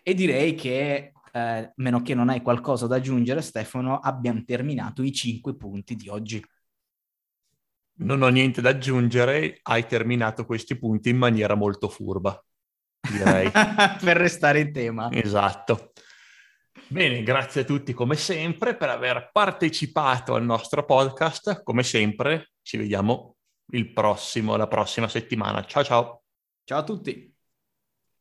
E 0.00 0.14
direi 0.14 0.54
che 0.54 1.12
eh, 1.32 1.72
meno 1.74 2.02
che 2.02 2.14
non 2.14 2.28
hai 2.28 2.40
qualcosa 2.40 2.86
da 2.86 2.94
aggiungere, 2.94 3.42
Stefano, 3.42 3.98
abbiamo 3.98 4.44
terminato 4.44 5.02
i 5.02 5.12
cinque 5.12 5.56
punti 5.56 5.96
di 5.96 6.08
oggi. 6.08 6.40
Non 8.00 8.22
ho 8.22 8.28
niente 8.28 8.60
da 8.60 8.70
aggiungere, 8.70 9.58
hai 9.62 9.86
terminato 9.86 10.44
questi 10.44 10.78
punti 10.78 11.08
in 11.08 11.16
maniera 11.16 11.54
molto 11.54 11.88
furba. 11.88 12.42
direi. 13.00 13.50
per 14.00 14.16
restare 14.16 14.60
in 14.60 14.72
tema. 14.72 15.10
Esatto. 15.10 15.92
Bene, 16.86 17.22
grazie 17.22 17.62
a 17.62 17.64
tutti 17.64 17.92
come 17.92 18.14
sempre 18.14 18.76
per 18.76 18.88
aver 18.88 19.30
partecipato 19.32 20.34
al 20.34 20.44
nostro 20.44 20.84
podcast. 20.84 21.62
Come 21.62 21.82
sempre, 21.82 22.52
ci 22.62 22.76
vediamo 22.76 23.36
il 23.72 23.92
prossimo, 23.92 24.56
la 24.56 24.68
prossima 24.68 25.08
settimana. 25.08 25.64
Ciao 25.64 25.84
ciao. 25.84 26.22
Ciao 26.64 26.78
a 26.78 26.84
tutti. 26.84 27.27